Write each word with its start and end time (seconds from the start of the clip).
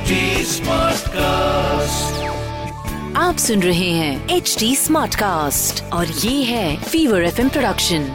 HD 0.00 0.18
Smartcast. 0.48 2.12
आप 3.16 3.36
सुन 3.36 3.62
रहे 3.62 3.88
हैं 3.90 4.36
एच 4.36 4.54
डी 4.58 4.74
स्मार्ट 4.76 5.14
कास्ट 5.14 5.82
और 5.92 6.06
ये 6.06 6.42
है 6.44 6.76
फीवर 6.82 7.24
एफ़ 7.24 7.40
प्रोडक्शन 7.48 8.06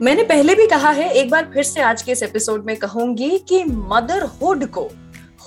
मैंने 0.00 0.22
पहले 0.22 0.54
भी 0.54 0.66
कहा 0.66 0.90
है 0.90 1.10
एक 1.12 1.30
बार 1.30 1.50
फिर 1.54 1.62
से 1.62 1.80
आज 1.82 2.02
के 2.02 2.12
इस 2.12 2.22
एपिसोड 2.22 2.64
में 2.66 2.76
कहूँगी 2.76 3.38
कि 3.48 3.64
मदरहुड 3.64 4.66
को 4.68 4.88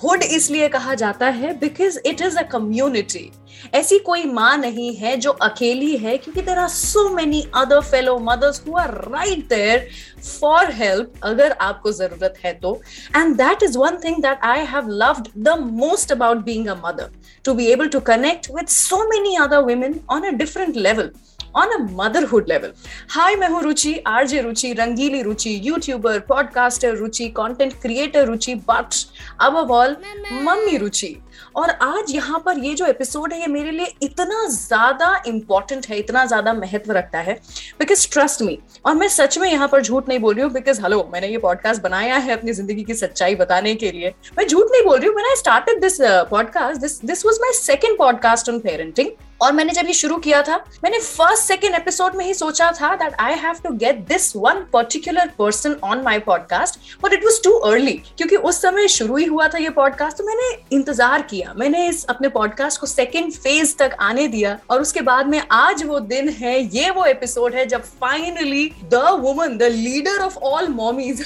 हुड 0.03 0.23
इसलिए 0.23 0.69
कहा 0.69 0.93
जाता 0.95 1.29
है 1.31 1.57
because 1.59 1.99
it 2.05 2.21
is 2.21 2.37
a 2.37 2.43
community 2.49 3.29
ऐसी 3.75 3.99
कोई 3.99 4.23
माँ 4.25 4.55
नहीं 4.57 4.93
है 4.95 5.15
जो 5.17 5.31
अकेली 5.31 5.95
है 5.97 6.17
क्योंकि 6.17 6.41
there 6.41 6.57
are 6.59 6.67
so 6.69 7.07
many 7.09 7.41
other 7.55 7.81
fellow 7.81 8.17
mothers 8.21 8.61
who 8.67 8.77
are 8.77 8.93
right 9.11 9.47
there 9.49 9.87
for 10.23 10.71
help 10.73 11.13
अगर 11.23 11.51
आपको 11.61 11.91
ज़रूरत 11.91 12.39
है 12.45 12.53
तो। 12.53 12.79
And 13.15 13.35
that 13.37 13.63
is 13.63 13.77
one 13.77 13.97
thing 14.03 14.21
that 14.23 14.43
I 14.43 14.65
have 14.65 14.89
loved 15.03 15.27
the 15.43 15.57
most 15.83 16.11
about 16.11 16.43
being 16.45 16.67
a 16.67 16.75
mother 16.85 17.11
to 17.45 17.53
be 17.53 17.65
able 17.71 17.87
to 17.87 17.99
connect 18.09 18.51
with 18.55 18.67
so 18.67 19.03
many 19.09 19.35
other 19.43 19.63
women 19.63 19.99
on 20.09 20.27
a 20.27 20.31
different 20.37 20.75
level 20.77 21.11
on 21.55 21.69
a 21.69 21.77
motherhood 21.97 22.47
level 22.49 22.71
hi 23.09 23.35
मैं 23.35 23.49
हूँ 23.49 23.61
Ruchi 23.63 23.93
RJ 24.07 24.41
Ruchi 24.41 24.71
Rangeeli 24.73 25.21
Ruchi 25.21 25.59
YouTuber 25.63 26.19
podcaster 26.29 26.95
Ruchi 26.95 27.27
content 27.37 27.73
creator 27.81 28.25
Ruchi 28.27 28.55
but 28.69 28.95
अब 29.41 29.71
all 29.71 29.95
mummy 30.31 30.77
Ruchi. 30.77 31.15
और 31.55 31.69
आज 31.69 32.11
यहाँ 32.11 32.41
पर 32.45 32.59
ये 32.59 32.73
जो 32.73 32.85
episode 32.85 33.33
है, 33.33 33.39
ये 33.41 33.47
मेरे 33.47 33.71
लिए 33.71 33.93
इतना 34.03 34.47
ज़्यादा 34.49 35.23
इंपॉर्टेंट 35.27 35.87
है, 35.89 35.97
इतना 35.99 36.25
ज़्यादा 36.25 36.53
महत्व 36.53 36.91
रखता 36.91 37.19
है। 37.19 37.33
बिकॉज़ 37.79 38.07
ट्रस्ट 38.13 38.41
मी 38.41 38.57
और 38.85 38.95
मैं 38.95 39.07
सच 39.09 39.37
में 39.37 39.51
यहाँ 39.51 39.67
पर 39.67 39.81
झूठ 39.81 40.09
नहीं 40.09 40.19
बोल 40.19 40.35
रही 40.35 40.43
हूँ 40.43 40.51
बिकॉज़ 40.53 40.81
हेलो 40.81 41.03
मैंने 41.13 41.27
ये 41.27 41.37
पॉडकास्ट 41.39 41.81
बनाया 41.81 42.15
है 42.17 42.37
अपनी 42.37 42.53
ज़िंदगी 42.53 42.83
की 42.83 42.93
सच्चाई 42.95 43.35
बताने 43.35 43.75
के 43.75 43.91
लिए। 43.91 44.13
मैं 44.37 44.47
झूठ 44.47 44.71
नहीं 44.71 44.83
बोल 44.85 44.99
रही 44.99 45.09
हूँ 45.09 45.21
I 45.21 45.35
started 45.35 45.81
this 45.81 45.97
podcast 46.01 46.81
this 46.81 46.99
this 47.05 47.25
was 47.25 47.39
my 47.41 47.53
second 47.55 47.97
podcast 47.97 48.49
on 48.49 48.59
parenting 48.59 49.09
और 49.41 49.51
मैंने 49.51 49.73
जब 49.73 49.87
ये 49.87 49.93
शुरू 49.93 50.17
किया 50.17 50.41
था, 50.43 50.55
मैंने 50.83 50.99
फ़र्स्ट 50.99 51.43
सेकेंड 51.43 51.73
एपिसोड 51.75 52.15
में 52.15 52.23
ही 52.25 52.33
सोचा 52.33 52.71
था 52.71 52.93
that 52.95 53.15
I 53.21 53.33
have 53.35 53.55
to 53.63 53.69
get 53.77 53.97
this 54.07 54.31
one 54.35 54.63
particular 54.73 55.31
person 55.39 55.75
on 55.83 56.01
my 56.01 56.19
podcast 56.19 56.79
but 57.03 57.13
it 57.13 57.25
was 57.25 57.41
too 57.43 57.51
early 57.69 57.93
क्योंकि 58.17 58.35
उस 58.35 58.61
समय 58.61 58.87
शुरू 58.87 59.15
ही 59.15 59.25
हुआ 59.25 59.47
था 59.47 59.57
ये 59.57 59.69
पॉडकास्ट 59.71 60.17
तो 60.17 60.23
मैंने 60.23 60.49
इंतज़ार 60.75 61.21
किया। 61.25 61.53
मैंने 61.57 61.87
इस 61.87 62.03
अपने 62.05 62.29
पॉडकास्ट 62.29 62.79
को 62.81 62.87
सेकेंड 62.87 63.31
फ़ेज़ 63.33 63.75
तक 63.77 63.95
आने 64.01 64.27
दिया 64.27 64.57
और 64.69 64.81
उसके 64.81 65.01
बाद 65.03 65.27
में 65.27 65.41
आज 65.51 65.83
वो 65.83 65.99
दिन 66.01 66.29
है, 66.31 66.59
ये 66.75 66.89
वो 66.89 67.05
एपिसोड 67.05 67.55
है 67.55 67.65
जब 67.65 67.83
finally 68.01 68.65
the 68.93 69.01
woman 69.21 69.57
the 69.57 69.69
leader 69.71 70.21
of 70.21 70.37
all 70.43 70.67
mommies 70.69 71.23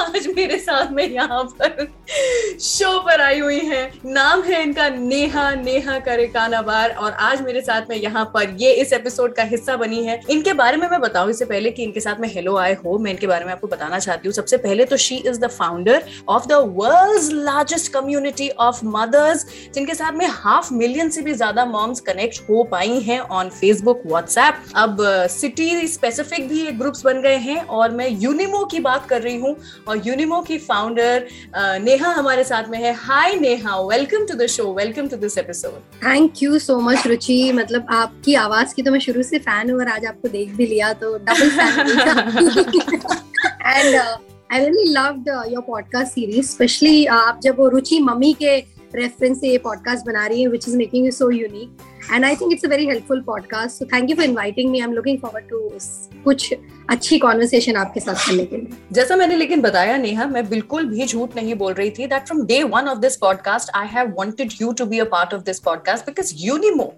आज 0.00 0.26
मेरे 0.36 0.58
साथ 0.58 0.90
में 0.92 1.08
यहाँ 1.08 1.42
पर 1.60 1.86
शो 2.62 2.98
पर 3.00 3.20
आई 3.20 3.38
हुई 3.38 3.58
है। 3.60 3.82
नाम 4.06 4.42
है 4.42 4.62
इनका 4.62 4.88
नेहा 4.90 5.50
नेहा 5.54 5.98
करे 6.00 6.26
कानाबार 6.28 6.90
और 6.92 7.12
आज 7.12 7.42
मेरे 7.42 7.60
साथ 7.60 7.90
में 7.90 7.96
यहाँ 7.96 8.24
पर 8.34 8.56
ये 8.60 8.72
इस 8.74 8.92
एपिसोड 8.92 9.34
का 9.34 9.42
हिस्सा 9.44 9.76
बनी 9.76 10.04
है। 10.04 10.20
इनके 10.30 10.52
बारे 10.54 10.76
में 10.76 10.88
मैं 10.88 11.00
बताऊँ 11.00 11.30
इससे 11.30 11.44
पहले 11.44 11.70
कि 11.70 11.82
इनके 11.82 12.00
साथ 12.00 12.20
में 12.20 12.28
हेलो 12.28 12.56
आए 12.56 12.74
हो 12.84 12.98
मैं 12.98 13.10
इनके 13.10 13.26
बारे 13.26 13.44
में 13.44 13.52
आपको 13.52 13.66
बताना 13.66 13.98
चाहती 13.98 14.28
हूँ। 14.28 14.34
सबसे 14.34 14.56
पहले 14.58 14.84
तो 14.84 14.96
she 14.98 15.16
is 15.18 15.40
the 15.40 15.46
founder 15.48 16.04
of 16.28 16.46
the 16.46 16.52
world 16.76 17.32
largest 17.34 17.92
community 17.92 18.48
of 18.50 18.80
mothers 18.84 19.35
जिनके 19.74 19.94
साथ 19.94 20.12
में 20.12 20.26
हाफ़ 20.26 20.72
मिलियन 20.74 21.10
से 21.10 21.22
भी 21.22 21.32
ज़्यादा 21.32 21.64
मॉम्स 21.64 22.00
कनेक्ट 22.00 22.40
हो 22.50 22.62
पाई 22.64 23.00
हैं 23.00 23.18
ऑन 23.20 23.48
फेसबुक 23.50 24.02
व्हाट्सएप 24.06 24.62
अब 24.76 24.96
सिटी 25.30 25.70
uh, 25.80 25.86
स्पेसिफिक 25.88 26.48
भी 26.48 26.62
ग्रुप्स 26.72 27.04
बन 27.04 27.20
गए 27.20 27.36
हैं 27.36 27.60
और 27.62 27.90
मैं 27.90 28.08
यूनिमो 28.10 28.64
की 28.64 28.80
बात 28.80 29.06
कर 29.08 29.22
रही 29.22 29.36
हूँ 29.36 29.56
और 29.88 30.02
यूनिमो 30.06 30.40
की 30.40 30.58
फाउंडर 30.58 31.26
uh, 31.48 31.84
नेहा 31.84 32.12
हमारे 32.12 32.44
साथ 32.44 32.68
में 32.68 32.78
है। 32.78 32.94
Hi 32.94 33.34
Neha 33.34 33.80
welcome 33.80 34.26
to 34.26 34.34
the 34.34 34.46
show 34.46 34.72
welcome 34.74 35.08
to 35.08 35.16
this 35.16 35.38
episode 35.38 35.80
thank 36.06 36.42
you 36.42 36.58
so 36.58 36.80
much 36.80 37.06
Ruchi 37.06 37.52
मतलब 37.52 37.86
आपकी 37.90 38.34
आवाज़ 38.34 38.74
की 38.74 38.82
तो 38.82 38.90
मैं 38.90 39.00
शुरू 39.00 39.22
से 39.22 39.38
फ़ैन 39.38 39.70
हूँ 39.70 39.80
और 39.80 39.88
आज 39.88 40.06
आपको 40.06 40.28
देख 40.28 40.54
भी 40.54 40.66
लिया 40.66 40.92
तो 40.92 41.16
double 41.18 41.50
and 43.66 43.96
I 44.52 44.58
really 44.58 44.84
loved 44.88 45.28
your 45.52 45.62
podcast 45.62 46.12
series 46.12 46.50
specially 46.50 47.06
आप 47.06 47.40
जब 47.42 47.58
वो 47.58 47.68
रुचि 47.68 47.98
मम्मी 48.00 48.32
के 48.32 48.75
रेफरेंस 48.96 49.40
से 49.40 49.48
ये 49.48 49.58
पॉडकास्ट 49.58 50.06
बना 50.06 50.26
रही 50.26 50.42
है 50.42 50.48
which 50.48 50.68
is 50.68 50.76
making 50.76 51.04
you 51.06 51.10
so 51.12 51.30
unique 51.30 52.12
and 52.12 52.24
I 52.24 52.36
think 52.36 52.52
it's 52.52 52.64
a 52.64 52.68
very 52.68 52.86
helpful 52.86 53.20
podcast 53.20 53.78
so 53.78 53.84
thank 53.84 54.10
you 54.10 54.16
for 54.16 54.24
inviting 54.24 54.70
me 54.70 54.80
I 54.80 54.86
am 54.86 54.92
looking 54.92 55.18
forward 55.18 55.48
to 55.48 55.58
कुछ 56.24 56.52
अच्छी 56.90 57.18
कॉन्वर्सेशन 57.18 57.76
आपके 57.76 58.00
साथ 58.00 58.26
करने 58.26 58.44
के 58.44 58.56
लिए. 58.56 58.76
जैसा 58.92 59.16
मैंने 59.16 59.36
लेकिन 59.36 59.60
बताया 59.60 59.96
नेहा, 59.96 60.26
मैं 60.26 60.48
बिल्कुल 60.48 60.86
भी 60.86 61.06
झूठ 61.06 61.36
नहीं 61.36 61.54
बोल 61.54 61.72
रही 61.72 61.90
थी 61.90 62.06
that 62.06 62.26
from 62.26 62.44
day 62.46 62.62
one 62.62 62.88
of 62.88 62.98
this 62.98 63.16
podcast 63.16 63.70
I 63.74 63.86
have 63.86 64.14
wanted 64.18 64.52
you 64.60 64.72
to 64.72 64.86
be 64.86 64.98
a 64.98 65.04
part 65.04 65.34
of 65.34 65.42
this 65.42 65.60
podcast 65.60 66.06
because 66.06 66.32
यूनिमो 66.38 66.92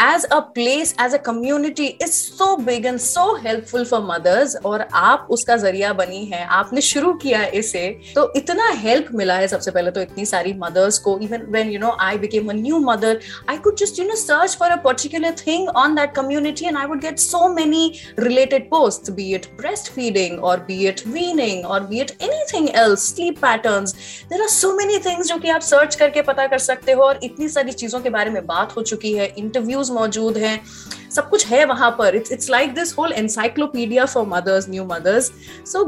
as 0.00 0.24
a 0.30 0.40
place, 0.40 0.94
as 0.96 1.12
a 1.12 1.18
community 1.18 1.88
is 2.00 2.14
so 2.16 2.56
big 2.56 2.86
and 2.86 2.98
so 2.98 3.34
helpful 3.36 3.84
for 3.84 3.98
mothers 4.00 4.54
और 4.64 4.86
आप 4.94 5.26
उसका 5.30 5.56
ज़रिया 5.56 5.92
बनी 5.92 6.24
है, 6.26 6.42
आपने 6.58 6.80
शुरू 6.80 7.12
किया 7.22 7.42
इसे 7.58 7.82
तो 8.14 8.32
इतना 8.36 8.68
हेल्प 8.84 9.08
मिला 9.14 9.34
है 9.34 9.48
सबसे 9.48 9.70
पहले 9.70 9.90
तो 9.90 10.00
इतनी 10.00 10.24
सारी 10.26 10.52
मदर्स 10.62 10.98
को 10.98 11.18
even 11.22 11.44
when 11.48 11.70
you 11.70 11.78
know 11.80 11.96
I 12.00 12.18
became 12.18 12.48
a 12.50 12.54
new 12.54 12.78
mother 12.84 13.20
I 13.50 13.56
could 13.66 13.76
just 13.78 13.98
you 13.98 14.06
know 14.06 14.14
search 14.16 14.56
for 14.60 14.70
a 14.70 14.76
particular 14.84 15.34
thing 15.46 15.68
on 15.82 15.94
that 15.94 16.14
community 16.16 16.66
and 16.66 16.76
I 16.76 16.86
would 16.86 17.00
get 17.00 17.18
so 17.18 17.48
many 17.54 17.92
related 18.18 18.68
post 18.70 19.10
be 19.10 19.30
it 19.34 19.46
breast 19.60 19.92
feeding 19.92 20.44
और 20.44 20.64
be 20.68 20.78
it 20.88 21.06
weaning 21.08 21.66
और 21.66 21.86
be 21.86 22.00
it 22.00 22.16
anything 22.22 22.68
else 22.76 23.08
sleep 23.14 23.38
patterns 23.42 23.94
there 24.30 24.42
are 24.42 24.48
so 24.56 24.72
many 24.76 24.98
things 25.08 25.28
जो 25.28 25.38
कि 25.38 25.50
आप 25.50 25.68
search 25.68 25.94
करके 25.96 26.22
पता 26.32 26.46
कर 26.46 26.64
सकते 26.70 26.92
हो 26.92 27.02
और 27.02 27.20
इतनी 27.24 27.48
सारी 27.58 27.72
चीज़ों 27.84 28.00
के 28.00 28.10
बारे 28.10 28.30
में 28.30 28.44
बात 28.46 28.76
हो 28.76 28.82
चुकी 28.82 29.12
है 29.12 29.32
इंटरव्यू 29.38 29.88
मौजूद 29.90 30.38
हैं। 30.38 30.60
सब 31.10 31.28
कुछ 31.30 31.46
है 31.46 31.64
वहाँ 31.64 31.90
पर। 31.98 32.16
It's 32.16 32.32
it's 32.32 32.50
like 32.50 32.74
this 32.74 32.96
whole 32.98 33.12
encyclopedia 33.12 34.04
for 34.06 34.26
mothers 34.26 34.68
new 34.68 34.84
mothers 34.84 35.30
so 35.66 35.84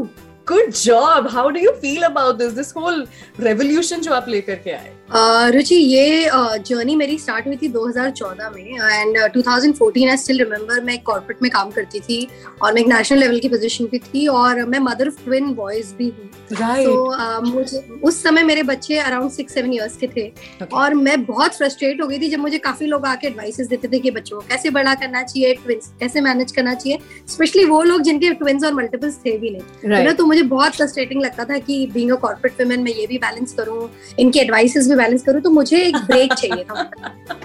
good 0.49 0.71
job 0.75 1.29
how 1.29 1.51
do 1.51 1.61
you 1.61 1.71
feel 1.81 2.03
about 2.03 2.37
this 2.37 2.53
this 2.53 2.73
whole 2.77 3.07
revolution 3.41 4.01
जो 4.01 4.13
आप 4.13 4.29
लेकर 4.29 4.55
के 4.55 4.71
आए। 4.71 4.95
रुचि 5.15 5.75
ये 5.75 6.29
जर्नी 6.59 6.95
मेरी 6.97 7.17
स्टार्ट 7.19 7.47
हुई 7.47 7.57
थी 7.57 7.69
2014 7.73 8.55
में 8.55 8.63
एंड 8.63 9.17
2014 9.33 10.09
आई 10.11 10.17
स्टिल 10.17 10.39
रिमेम्बर 10.39 10.81
मैं 10.85 10.95
एक 10.95 11.03
कॉर्पोरेट 11.07 11.43
में 11.43 11.51
काम 11.53 11.71
करती 11.71 12.01
थी 12.01 12.27
और 12.63 12.73
मैं 12.75 12.81
एक 12.81 12.89
नेशनल 12.89 13.19
लेवल 13.19 13.39
की 13.39 13.49
पोजीशन 13.49 13.87
पे 13.87 13.99
थी 13.99 14.27
और 14.29 14.65
मैं 14.67 14.79
मदर 14.81 15.09
ऑफ़ 15.09 15.25
ट्विन 15.25 15.53
बॉयज़ 15.55 15.95
भी 15.95 16.09
हूँ 16.09 16.31
right. 16.53 16.85
तो 16.85 17.17
uh, 17.17 17.45
मुझे 17.45 17.79
उस 18.05 18.23
समय 18.23 18.43
मेरे 18.43 18.63
बच्चे 18.63 18.97
अराउंड 18.99 19.31
सिक्स 19.31 19.55
सेवन 19.55 19.73
ईयर्स 19.73 19.97
के 19.97 20.07
थे 20.07 20.29
okay. 20.31 20.73
और 20.73 20.95
मैं 20.95 21.25
बहुत 21.25 21.57
फ्रस्ट्रेट 21.57 22.01
हो 22.03 22.07
गई 22.07 22.19
थी 22.19 22.29
जब 22.29 22.39
मुझे 22.39 22.59
काफ़ी 22.61 22.87
लोग 22.87 23.07
आके 23.07 23.27
एडवाइसेस 23.27 23.69
देते 23.69 23.89
थे 23.89 23.99
कि 23.99 24.11
बच्चों 24.11 24.37
को 24.37 24.47
कैसे 24.49 24.71
बड़ा 24.71 24.95
करना 24.95 25.23
चाहिए 25.23 25.55
ट्विंस 25.57 25.93
कैसे 26.01 26.21
मैनेज 26.21 26.53
करना 26.53 26.75
चाहिए 26.75 26.99
स्पेशली 27.29 27.65
वो 27.65 27.83
लोग 27.83 28.03
जिनके 28.03 28.33
ट्विंस 28.35 28.65
और 28.65 28.75
मल्टीपल्स 28.75 29.19
थे 29.19 29.37
भी 29.39 29.51
नहीं 29.51 29.93
right. 29.93 30.17
तो 30.19 30.27
मुझे 30.27 30.43
बहुत 30.49 30.77
फ्रस्ट्रेटिंग 30.77 31.23
लगता 31.23 31.45
था 31.45 31.59
कि 31.61 31.87
बींग 31.95 32.11
अ 32.13 32.17
कॉर्पोरेट 32.17 32.61
वुमेन 32.63 32.83
मैं 32.83 32.95
ये 32.95 33.07
भी 33.07 33.19
बैलेंस 33.19 33.53
करूँ 33.53 33.89
इनके 34.19 34.41
एडवाइसेस 34.41 34.89
भी 34.89 35.01
बैलेंस 35.03 35.23
करूँ 35.23 35.41
तो 35.43 35.51
मुझे 35.51 35.77
एक 35.79 35.97
ब्रेक 35.97 36.33
चाहिए 36.35 36.65
था। 36.65 36.91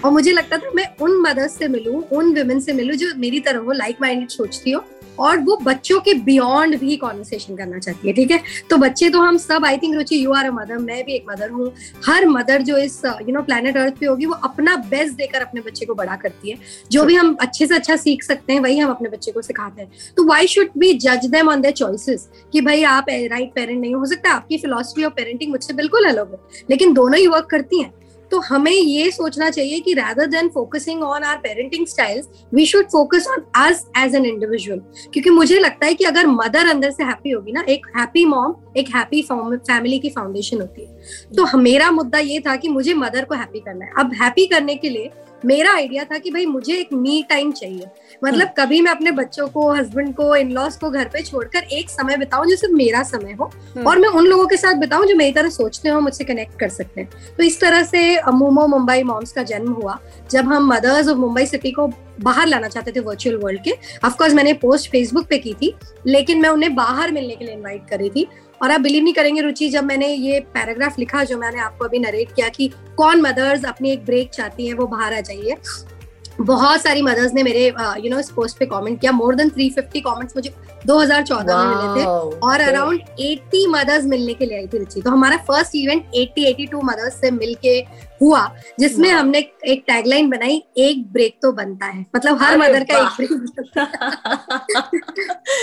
और 0.04 0.10
मुझे 0.10 0.32
लगता 0.32 0.58
था 0.58 0.70
मैं 0.74 0.86
उन 1.00 1.20
मदर्स 1.22 1.58
से 1.58 1.68
मिलूं, 1.68 2.02
उन 2.02 2.38
वुमेन 2.38 2.60
से 2.60 2.72
मिलूं, 2.74 2.96
जो 2.96 3.14
मेरी 3.18 3.40
तरह 3.40 3.58
हो 3.58 3.72
लाइक 3.74 3.96
माइंडेड 4.00 4.28
सोचती 4.30 4.70
हो, 4.70 4.84
और 5.18 5.38
वो 5.38 5.56
बच्चों 5.56 5.98
के 6.00 6.12
बियॉन्ड 6.16 6.78
भी 6.80 6.96
कॉन्वर्सेशन 6.96 7.56
करना 7.56 7.78
चाहती 7.78 8.08
है, 8.08 8.12
ठीक 8.14 8.30
है? 8.30 8.40
तो 8.70 8.76
बच्चे 8.76 9.08
तो 9.10 9.20
हम 9.20 9.36
सब 9.38 9.64
I 9.64 9.78
think 9.78 9.94
Ruchi 9.94 10.24
you 10.24 10.32
are 10.32 10.46
a 10.46 10.50
mother 10.50 10.78
मैं 10.78 11.02
भी 11.04 11.14
एक 11.14 11.24
मदर 11.30 11.50
हूँ। 11.50 11.72
हर 12.06 12.26
मदर 12.28 12.62
जो 12.62 12.76
इस 12.78 13.00
यू 13.04 13.32
नो 13.34 13.42
प्लेनेट 13.42 13.76
अर्थ 13.76 13.98
पे 14.00 14.06
होगी, 14.06 14.26
वो 14.26 14.34
अपना 14.44 14.76
बेस्ट 14.90 15.14
देकर 15.14 15.42
अपने 15.42 15.60
बच्चे 15.60 15.86
को 15.86 15.94
बड़ा 15.94 16.16
करती 16.16 16.50
है। 16.50 16.58
जो 16.90 17.04
भी 17.04 17.14
हम 17.14 17.36
अच्छे 17.40 17.66
से 17.66 17.74
अच्छा 17.74 17.96
सीख 17.96 18.22
सकते 18.22 18.52
हैं, 18.52 18.60
वही 18.60 18.78
हम 18.78 18.90
अपने 18.90 19.08
बच्चे 19.08 19.32
को 19.32 19.42
सिखाते 19.42 19.82
हैं। 19.82 19.90
तो 20.16 20.26
वाई 20.26 20.46
शुड 20.46 20.68
बी 20.78 20.92
जज 20.96 21.26
देम 21.26 21.48
ऑन 21.48 21.60
देयर 21.60 21.74
चॉइसेस 21.74 22.28
कि 22.52 22.60
भाई 22.60 22.82
आप 22.84 23.10
राइट 23.10 23.52
पेरेंट 23.54 23.80
नहीं 23.80 23.94
हो। 23.94 24.04
सकता 24.06 24.32
आपकी 24.32 24.58
फिलोसफी 24.58 25.04
ऑफ़ 25.04 25.14
पेरेंटिंग 25.14 25.50
मुझसे 25.50 25.74
बिल्कुल 25.74 26.08
अलग 26.08 26.30
हो, 26.30 26.40
लेकिन 26.70 26.94
दोनों 26.94 27.18
ही 27.18 27.26
वर्क 27.26 27.47
करती 27.50 27.82
हैं। 27.82 27.92
तो 28.30 28.38
हमें 28.40 28.72
ये 28.72 29.10
सोचना 29.10 29.48
चाहिए 29.50 29.78
कि 29.80 29.92
rather 29.94 30.26
than 30.26 30.48
focusing 30.48 31.02
on 31.02 31.22
our 31.24 31.36
parenting 31.36 31.86
styles 31.86 32.28
we 32.54 32.64
should 32.66 32.86
focus 32.86 33.26
on 33.28 33.44
us 33.56 33.84
as 33.98 34.14
an 34.14 34.26
individual 34.26 34.78
क्योंकि 35.12 35.30
मुझे 35.30 35.58
लगता 35.58 35.86
है 35.86 35.94
कि 35.94 36.04
अगर 36.04 36.26
मदर 36.26 36.68
अंदर 36.70 36.90
से 36.90 37.04
हैप्पी 37.04 37.30
होगी 37.30 37.52
ना, 37.52 37.64
एक 37.68 37.86
हैप्पी 37.96 38.24
मॉम 38.24 38.54
एक 38.76 38.88
हैप्पी 38.96 39.22
फैमिली 39.22 39.98
की 39.98 40.10
फाउंडेशन 40.10 40.60
होती 40.60 40.82
है। 40.82 41.32
तो 41.36 41.58
मेरा 41.58 41.90
मुद्दा 41.90 42.18
ये 42.18 42.40
था 42.40 42.56
कि 42.56 42.68
मुझे 42.68 42.94
मदर 42.94 43.24
को 43.24 43.34
हैप्पी 43.34 43.60
करना 43.60 43.84
है। 43.84 43.92
अब 43.98 44.12
हैप्पी 44.14 44.46
करने 44.46 44.74
के 44.74 44.88
लिए 44.88 45.10
मेरा 45.44 45.72
आइडिया 45.72 46.04
था 46.04 46.18
कि 46.18 46.30
भाई 46.30 46.46
मुझे 46.46 46.74
एक 46.74 46.92
मी 46.92 47.22
टाइम 47.28 47.50
चाहिए 47.52 47.86
मतलब 48.22 48.40
हम्म। 48.40 48.52
कभी 48.56 48.80
मैं 48.80 48.90
अपने 48.90 49.10
बच्चों 49.12 49.46
को 49.48 49.70
हस्बैंड 49.70 50.14
को 50.14 50.34
इन 50.36 50.50
लॉज 50.52 50.76
को 50.76 50.90
घर 50.90 51.08
पे 51.08 51.22
छोड़कर 51.22 51.64
एक 51.72 51.90
समय 51.90 52.16
बिताऊं 52.16 52.46
जो 52.46 52.56
सिर्फ़ 52.56 52.74
मेरा 52.74 53.02
समय 53.04 53.32
हो 53.32 53.44
हम्म। 53.44 53.86
और 53.86 53.98
मैं 53.98 54.08
उन 54.10 54.26
लोगों 54.26 54.46
के 54.46 54.56
साथ 54.56 54.74
बिताऊं 54.76 55.06
जो 55.06 55.16
मेरी 55.16 55.32
तरह 55.32 55.48
सोचते 55.50 55.88
हो 55.88 56.00
मुझसे 56.00 56.24
कनेक्ट 56.24 56.58
कर 56.60 56.68
सकते 56.70 57.00
हैं 57.00 57.34
तो 57.36 57.42
इस 57.42 57.60
तरह 57.60 57.82
से 57.84 58.00
मोमो 58.32 58.66
मुंबई 58.68 59.02
मॉम्स 59.04 59.32
का 59.32 59.42
जन्म 59.44 59.72
हुआ 59.72 59.98
जब 60.30 60.52
हम 60.52 60.72
मदर्स 60.72 61.08
ऑफ़ 61.08 61.18
मुंबई 61.18 61.46
सिटी 61.46 61.70
को 61.70 61.86
बाहर 62.20 62.46
लाना 62.46 62.68
चाहते 62.68 62.92
थे 62.92 63.00
वर्चुअल 63.02 63.36
वर्ल्ड 63.36 63.62
के 63.64 63.72
ऑफकोर्स 64.04 64.34
मैंने 64.34 64.52
पोस्ट 64.58 64.90
फेसबुक 64.90 65.26
पे 65.26 65.38
की 65.38 65.54
थी 65.54 65.74
लेकिन 66.06 66.40
मैं 66.40 66.48
उन्हें 66.48 66.74
बाहर 66.74 67.12
मिलने 67.12 67.34
के 67.34 67.44
लिए 67.44 67.54
इन्वाइट 67.54 67.88
करी 67.90 68.10
थी 68.10 68.26
और 68.62 68.70
आप 68.70 68.80
बिलीव 68.80 69.02
नहीं 69.04 69.14
करेंगे 69.14 69.40
रुचि 69.40 69.68
जब 69.68 69.84
मैंने 69.84 70.08
ये 70.08 70.40
पैराग्राफ 70.54 70.98
लिखा 70.98 71.24
जो 71.24 71.38
मैंने 71.38 71.60
आपको 71.60 71.84
अभी 71.84 71.98
नरेट 71.98 72.32
किया 72.32 72.48
कि 72.48 72.68
कौन 72.96 73.20
मदर्स 73.20 73.64
अपनी 73.64 73.90
एक 73.90 74.04
ब्रेक 74.04 74.30
चाहती 74.30 74.66
हैं 74.66 74.74
वो 74.74 74.86
बाहर 74.86 75.14
आ 75.14 75.20
जाइए। 75.20 75.56
बहुत 76.40 76.82
सारी 76.82 77.02
मदर्स 77.02 77.32
ने 77.34 77.42
मेरे 77.42 77.66
यू 78.00 78.10
नो 78.10 78.18
इस 78.18 78.30
पोस्ट 78.30 78.58
पे 78.58 78.66
कमेंट 78.66 79.00
किया। 79.00 79.12
मोर 79.12 79.34
देन 79.34 79.48
350 79.50 80.00
कमेंट्स 80.00 80.36
मुझे 80.36 80.50
2014 80.86 81.54
wow, 81.54 81.64
में 81.64 81.76
मिले 81.76 82.00
थे। 82.00 82.04
और 82.38 82.60
अराउंड 82.60 83.00
80 83.20 83.66
मदर्स 83.68 84.04
मिलने 84.04 84.34
के 84.34 84.46
लिए 84.46 84.58
आई 84.58 84.66
थी 84.66 84.78
रुचि। 84.78 85.00
तो 85.02 85.10
हमारा 85.10 85.36
फ़र्स्ट 85.48 85.74
इवेंट 85.74 86.04
80 86.16 86.44
82 86.52 86.82
मदर्स 86.84 87.20
से 87.20 87.30
मिलके 87.30 87.80
हुआ 88.20 88.40
जिसमें 88.80 89.08
हमने 89.10 89.38
एक 89.66 89.84
टैगलाइन 89.86 90.28
बनाई 90.30 90.62
एक 90.78 91.06
ब्रेक 91.12 91.38
तो 91.42 91.52
बनता 91.52 91.86
है। 91.86 92.04
मतलब 92.16 92.42
हर 92.42 92.56
मदर 92.58 92.84
का 92.84 92.98
एक 92.98 93.08
ब्रेक 93.16 93.30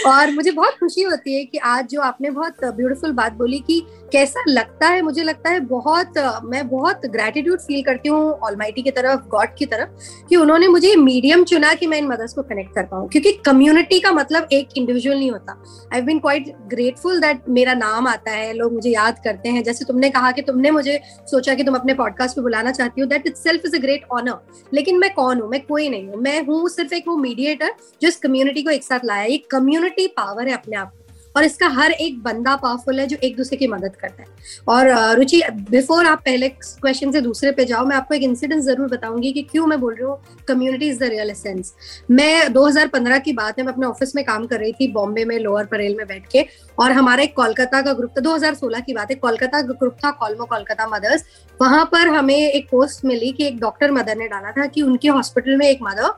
और 0.08 0.32
मुझे 0.32 0.52
बहुत 0.52 0.74
खुशी 0.80 1.02
होती 1.02 1.36
है 1.36 1.44
कि 1.46 1.58
आज 1.58 1.88
जो 1.88 2.02
आपने 2.02 2.30
बहुत 2.30 2.66
ब्यूटीफुल 2.66 3.12
बात 3.12 3.34
बोली 3.34 3.60
कि 3.60 3.80
कैसा 4.12 4.44
लगता 4.48 4.88
है 4.88 5.02
मुझे 5.02 5.24
लगता 5.24 5.50
है 5.50 5.60
बहुत 5.68 6.18
मैं 6.44 6.68
बहुत 6.70 7.06
ग्रेटिट्यूड 7.06 7.60
फील 7.60 7.84
करती 7.84 8.10
हूँ 8.10 8.32
ऑलमाइटी 8.44 8.82
की 8.82 8.92
तरफ़ 8.92 9.28
गॉड 9.28 9.56
की 9.58 9.66
तरफ़ 9.66 9.90
कि 10.30 10.36
उन्होंने 10.36 10.68
मुझे 10.68 10.96
मीडियम 10.96 11.44
चुना 11.44 11.74
कि 11.74 11.88
मैं 11.88 11.98
इन 11.98 12.08
मदर्स 12.08 12.34
को 12.34 12.44
कनेक्ट 12.44 12.74
कर 12.76 12.84
पाऊँ। 12.84 13.08
क्योंकि 13.10 13.32
कम्युनिटी 13.46 14.00
का 14.00 14.12
मतलब 14.12 14.48
एक 14.52 14.78
इंडिविजुअल 14.78 15.18
नहीं 15.18 15.32
होता। 15.32 15.62
I 15.94 16.02
been 16.02 16.20
quite 16.20 16.54
grateful 16.68 17.20
that 17.22 17.42
मेरा 17.50 17.74
नाम 17.74 18.08
आता 18.08 18.32
है 18.32 18.54
लोग 18.54 18.74
मुझे 18.74 18.90
याद 18.90 19.20
करते 19.24 19.50
हैं। 19.50 19.64
जैसे 19.64 19.86
तुमने 19.86 20.10
कहा 20.10 20.32
कि 20.32 20.42
तुमने 20.42 20.72
मुझे 20.72 21.00
सोचा 21.32 21.54
कि 21.56 21.64
तुम 21.64 21.76
अपने 21.76 21.94
पॉडकास्ट 21.94 22.36
पे 22.36 22.42
बुलाना 22.46 22.72
चाहती 22.72 23.02
हूँ 23.02 23.10
that 23.10 23.28
itself 23.38 23.66
is 23.66 23.76
a 23.76 23.80
great 23.82 24.06
honour 24.12 24.68
लेकिन 24.74 25.00
मैं 25.00 25.14
कौन 25.14 25.42
हूँ? 25.42 25.50
मैं 25.50 25.62
कोई 25.66 25.90
नहीं 25.90 26.08
हूँ। 26.08 26.22
मैं 26.22 26.42
हूँ 26.46 26.68
सिर्फ़ 26.70 26.94
एक 26.94 27.08
वो 27.08 27.18
मीडिएटर 27.18 27.74
जो 28.02 28.08
इस 28.08 28.18
कम्युनिटी 28.18 28.64
को 28.64 28.72
एक 28.72 28.84
साथ 28.84 29.06
लाया 29.06 29.24
ये 29.26 29.38
कम्युनिटी 29.52 30.08
पावर 30.18 30.48
है 30.48 30.54
अपने 30.54 30.78
आप 30.78 30.94
और 31.36 31.44
इसका 31.44 31.68
हर 31.72 31.92
एक 31.92 32.22
बंदा 32.24 32.56
पावरफुल 32.56 33.00
है 33.00 33.06
जो 33.08 33.18
एक 33.24 33.36
दूसरे 33.38 33.58
की 33.58 33.68
मदद 33.68 33.96
करता 33.96 34.24
है। 34.24 34.28
और 34.68 35.16
रुचि 35.18 35.42
बिफोर 35.70 36.06
आप 36.06 36.22
पहले 36.26 36.50
क्वेश्चन 36.50 37.12
से 37.12 37.22
दूसरे 37.22 37.52
पे 37.52 37.66
जाओ, 37.66 37.86
मैं 37.86 37.96
आपको 37.96 38.14
एक 38.16 38.24
इंसिडेंट 38.24 38.62
ज़रूर 38.64 38.88
बताऊँगी 38.90 39.32
कि 39.34 39.42
क्यों 39.44 39.66
मैं 39.68 39.80
बोल 39.80 39.94
रही 39.94 40.04
हूँ 40.04 40.18
community 40.48 40.90
is 40.90 41.00
the 41.00 41.04
real 41.06 41.30
essence 41.30 41.74
मैं 42.12 42.54
2015 42.54 43.20
की 43.20 43.34
बात 43.34 43.60
है, 43.60 43.66
मैं 43.66 43.74
अपने 43.74 43.86
ऑफ़िस 43.88 44.16
में 44.16 44.24
काम 44.26 44.46
कर 44.46 44.60
रही 44.60 44.72
थी 44.74 44.92
बॉम्बे 44.92 45.26
में 45.26 45.38
लोअर 45.40 45.66
परेल 45.66 45.96
में 45.96 46.06
बैठ 46.08 46.28
के। 46.32 46.46
और 46.78 46.92
हमारा 46.92 47.24
एक 47.24 47.36
कोलकाता 47.36 47.82
का 47.82 47.94
ग्रुप 47.94 48.12
था 48.18 48.22
2016 48.22 48.80
की 48.82 48.94
बात 48.94 49.12
है, 49.12 49.16
कोलकाता 49.18 49.62
का 49.62 49.74
ग्रुप 49.74 49.98
था 50.06 50.12
कॉलमो 50.14 50.46
कोलकाता 50.46 50.88
मदर्स 50.88 51.24
वहाँ 51.60 51.84
पर 51.92 52.08
हमें 52.08 52.36
एक 52.36 52.68
पोस्ट 52.72 53.06
मिली 53.06 53.32
कि 53.32 53.46
एक 53.48 53.60
डॉक्टर 53.60 53.92
मदर 53.92 54.18
ने 54.18 54.28
डाला 54.28 54.52
था 54.52 54.66
कि 54.68 54.82
उनके 54.82 55.08
हॉस्पिटल 55.10 55.58
में 55.58 55.68
एक 55.68 55.80
mother 55.84 56.10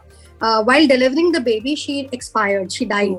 while 0.43 0.87
delivering 0.87 1.33
the 1.35 1.41
baby 1.43 1.75
she 1.75 1.99
expired 2.13 2.69
she 2.71 2.85
died 2.85 3.15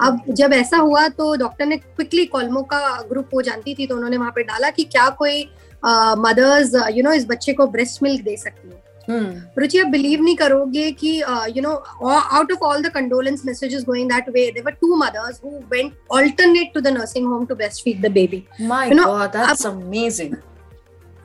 अब 0.00 0.20
जब 0.30 0.52
ऐसा 0.52 0.76
हुआ 0.78 1.06
तो 1.08 1.34
डॉक्टर 1.36 1.66
ने 1.66 1.76
क्विकली 1.76 2.24
कॉलमो 2.26 2.62
का 2.72 2.80
ग्रुप 3.10 3.34
हो 3.34 3.42
जानती 3.42 3.74
थी 3.74 3.86
तो 3.86 3.94
उन्होंने 3.96 4.16
वहाँ 4.16 4.32
पे 4.34 4.42
डाला 4.42 4.70
कि 4.70 4.84
क्या 4.86 5.08
कोई 5.18 5.42
मदर्स 6.26 6.74
यू 6.94 7.02
नो 7.04 7.12
इस 7.12 7.26
बच्चे 7.28 7.52
को 7.52 7.66
ब्रेस्ट 7.66 8.02
मिल्क 8.02 8.22
दे 8.24 8.36
सकती 8.36 8.68
है। 8.68 8.86
रुचि 9.58 9.78
आप 9.78 9.86
बिलीव 9.86 10.22
नहीं 10.22 10.36
करोगे 10.36 10.90
कि 10.92 11.10
you 11.56 11.62
know 11.62 11.70
out 12.08 12.52
of 12.52 12.64
all 12.64 12.82
the 12.82 12.88
condolence 12.94 13.42
messages 13.46 13.84
going 13.84 14.10
that 14.10 14.28
way 14.28 14.50
there 14.50 14.64
were 14.66 14.72
two 14.80 14.96
mothers 14.96 15.40
who 15.44 15.50
went 15.72 15.92
alternate 16.16 16.74
to 16.74 16.80
the 16.80 16.88
nursing 16.98 17.26
home 17.26 17.46
to 17.46 17.54
breast 17.54 17.84
feed 17.84 18.06
the 18.06 18.10
baby 18.12 18.42
my 18.60 18.90
god 18.90 19.26
that's 19.36 19.66
amazing 19.66 20.36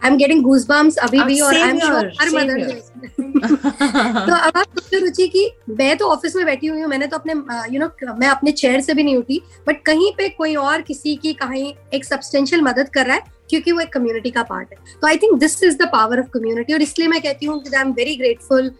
I 0.03 0.09
am 0.11 0.17
getting 0.17 0.41
goosebumps 0.43 0.97
अभी 0.97 1.23
भी 1.23 1.39
और 1.39 1.55
I 1.55 1.69
am 1.69 1.79
sure 1.79 2.11
her 2.21 2.29
mother 2.29 2.71
तो 3.43 4.35
अब 4.35 4.57
आप 4.57 4.79
सोचो 4.79 4.99
रुचि 4.99 5.27
की 5.27 5.45
मैं 5.69 5.95
तो 5.97 6.07
ऑफ़िस 6.07 6.35
में 6.35 6.45
बैठी 6.45 6.67
हुई 6.67 6.81
हूँ 6.81 6.89
मैंने 6.89 7.07
तो 7.07 7.17
अपने 7.17 7.33
यू 7.73 7.79
नो 7.79 8.13
मैं 8.13 8.27
अपने 8.27 8.51
चेयर 8.51 8.81
से 8.81 8.93
भी 8.93 9.03
नहीं 9.03 9.15
उठी 9.17 9.41
बट 9.67 9.81
कहीं 9.85 10.11
पे 10.17 10.29
कोई 10.29 10.55
और 10.55 10.81
किसी 10.81 11.15
की 11.15 11.33
कहीं 11.33 11.73
एक 11.93 12.05
सब्सटेंशियल 12.05 12.61
मदद 12.61 12.89
कर 12.89 13.05
रहा 13.05 13.15
है 13.15 13.31
क्योंकि 13.49 13.71
वो 13.71 13.79
एक 13.79 13.91
कम्युनिटी 13.93 14.29
का 14.31 14.43
पार्ट 14.43 14.67
है। 14.71 14.77
तो 15.01 15.07
I 15.07 15.17
think 15.17 15.39
this 15.39 15.63
is 15.63 15.77
the 15.77 15.89
power 15.91 16.19
of 16.19 16.27
community 16.33 16.73
और 16.73 16.81
इसलिए 16.81 17.07
मैं 17.07 17.21
कहती 17.21 17.45
हूँ 17.45 17.61
I 17.75 17.81
am 17.81 17.91
very 17.93 18.15
grateful 18.15 18.71